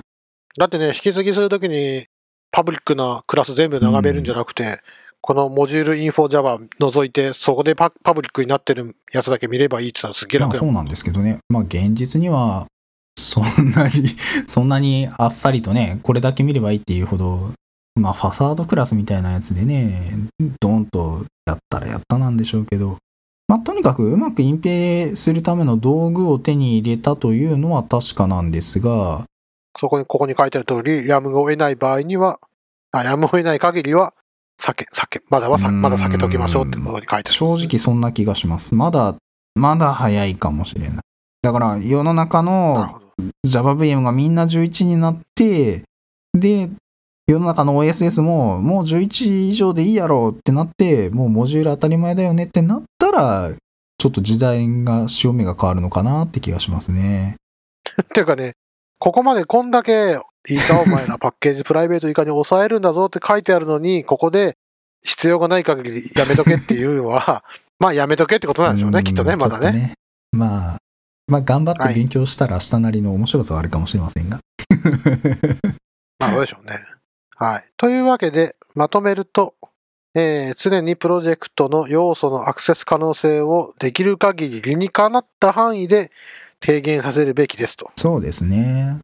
[0.57, 2.07] だってね、引き継ぎするときに、
[2.51, 4.81] パブリックなクラス全部眺めるんじゃなくて、
[5.27, 10.55] このモジュールインフォ Java 除いて、そこでパブリックになってるやつだけ見ればいいって言ったらすげえ楽。
[10.55, 12.67] そうなんですけどね、まあ現実には、
[13.17, 13.91] そんなに、
[14.45, 17.53] そんなにあっさりとね、これだけ見ればいいっていうほど、
[17.95, 20.11] まあファサードクラスみたいなやつでね、
[20.61, 22.97] ドーンとやったらやったなんでしょうけど、
[23.47, 29.23] まあとにかくうまく隠蔽するための道具を手に入れたというのは確かなんですが、
[29.75, 32.39] そこに、ここに書いてある通り、やむを得ない場合には、
[32.91, 34.13] あやむを得ない限りは、
[34.65, 37.31] 避け、避け、まだはまだ避けときましょうってことに書いて。
[37.31, 38.73] 正直そんな気がします。
[38.73, 39.15] まだ、
[39.53, 40.99] まだ早いかもしれない。
[41.43, 43.01] だから世の中の。
[43.47, 45.83] JavaVM がみんな11になって、
[46.33, 46.69] で、
[47.27, 53.51] 世の中の OSS ももう11以上でいいやろうってなって、もうモジュール当たり前だよねってなったら、
[53.97, 57.37] ちょっと時代が、潮目が変わるのかなって気がしますね。
[58.01, 58.53] っていうかね、
[58.99, 64.57] ここまでこんだけ、いいかお前らパッケージプライベート以下に抑えるんだぞって書いてあるのに、ここで
[65.03, 67.43] 必要がない限りやめとけっていうのは、
[67.79, 69.93] まあやめとけってことなんでしょうね、うんきっとね、まだちょっとね。
[70.31, 70.77] まあ、
[71.27, 74.39] まあ頑張って勉強したら明日なりの面白さはあるかもしれませんが。
[76.19, 76.83] まあそうでしょうね。
[77.35, 77.65] はい。
[77.77, 79.55] というわけで、まとめると、
[80.13, 86.11] えー常にプロジェクトの要素のアクセス可能性をできる限り理にかなった範囲で
[86.61, 87.91] 低減させるべきですと。
[87.97, 88.99] そうですね。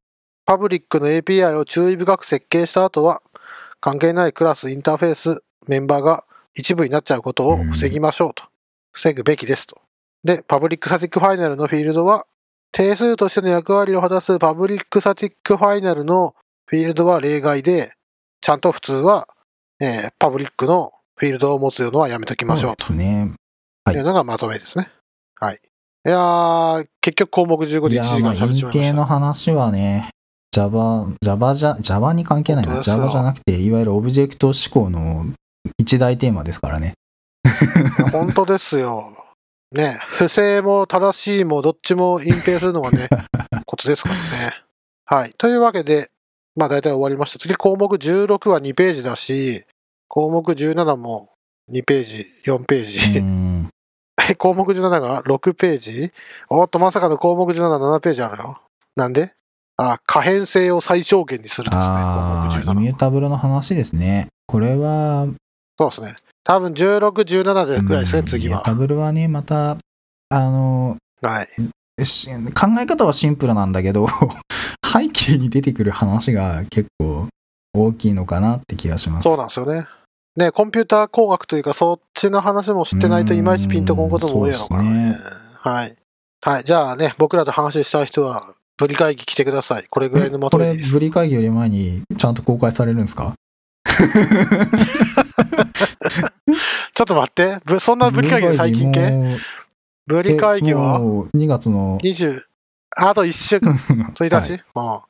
[0.51, 3.21] パブリックの API を注意深く設計した後は、
[3.79, 6.25] 関係ないクラス、インターフェース、メンバーが
[6.55, 8.43] 一部になっちゃうことを防ぎましょうと。
[8.91, 9.79] 防ぐべきですと。
[10.25, 12.25] で、パブリックサティックファイナルのフィールドは、
[12.73, 17.93] 定数としての役割を果たすパブリックサティックファイナルのフィールドは例外で、
[18.41, 19.29] ちゃんと普通は、
[19.79, 23.35] えーパブリックのフィールドを持つのはやめときましょうとそうですね。
[23.85, 24.89] はいいうのがまとめですね。
[25.39, 25.59] はい。
[26.05, 30.09] いやー、結局項目15で1いやー、時間まあ、喋っちまいまし隠蔽の話はね、
[30.51, 32.81] Java、Java じゃ、Java に関係ないな。
[32.81, 35.25] Java じゃなくて、いわゆるオブジェクト思考の
[35.77, 36.93] 一大テーマですからね。
[37.43, 38.09] た。
[38.09, 39.15] 本当ですよ。
[39.71, 43.07] ね、不正も正しいもどっちも隠蔽するのがね、
[43.65, 44.21] コツですからね。
[45.05, 45.33] はい。
[45.37, 46.09] というわけで、
[46.57, 47.39] まあ大体終わりました。
[47.39, 49.63] 次項目16は2ページだし、
[50.09, 51.29] 項目17も
[51.71, 53.21] 2ページ、4ペーうジ。
[53.21, 53.69] ん。
[54.29, 56.11] え項目17が6ページ？
[56.49, 58.61] おっと、まさかの項目17、7ページあるよ。
[58.97, 59.33] なんで？
[59.81, 62.79] あ、可変性を最小限にするですね、ああ、項目17。
[62.79, 64.27] イミュータブルの話ですね。
[64.45, 65.27] これは、
[65.79, 66.15] そうですね。
[66.43, 68.63] 多分16、17でくらいですね、うん次はイミュー。
[68.63, 69.77] タブルはね、また、
[70.29, 72.05] あの、はい。
[72.05, 74.07] し考え方はシンプルなんだけど、
[74.85, 77.27] 背景に出てくる話が結構
[77.73, 79.23] 大きいのかなって気がします。
[79.23, 79.87] そうなんですよね。
[80.35, 85.69] ね、コンピューター工学というか、そっちの話も知ってないといまいちピンとこんことも多いやろうからねうんそうで。
[85.69, 85.95] はい。
[86.43, 86.63] はい。
[86.63, 89.85] じゃあね、僕らと話したい人は、ブリ会議来てください。
[89.91, 90.91] これぐらいのまとこれ、めです。
[90.91, 93.35] ブリ会議より前にちゃんと公開されるんですか？
[96.95, 97.59] ちょっと待って。
[97.63, 99.37] ぶそんなブリ会議最近系？
[100.07, 100.95] ブリ会議は？
[100.95, 102.41] えもう2月の20、
[102.97, 103.73] あと1週間、
[104.17, 105.01] 1日、はいうん。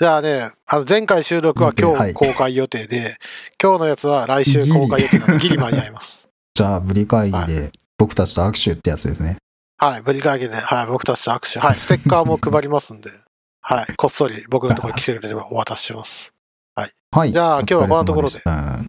[0.00, 3.18] じゃあね、あの前回収録は今はい日公開予定で、
[3.62, 6.26] 今日のやつは来週公開予定なので、 ギリ間に合います。
[6.54, 9.36] じゃあ、ブリ会議で僕たちと握手ってやつですね。
[9.80, 11.60] はい、ブリ会議で、はい、僕たちと握手。
[11.60, 13.10] はい、ステッカーも配りますんで、
[13.62, 16.32] はい、こっそり僕のところに来てくれれば お渡しします。
[16.74, 17.32] はい。
[17.32, 18.88] じゃあ今日はこんなところでお疲れ様した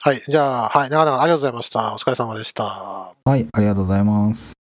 [0.00, 1.94] はい、じゃあ、はい、長々ありがとうございました。
[1.94, 2.64] お疲れ様でした。
[2.64, 4.57] はい、ありがとうございます。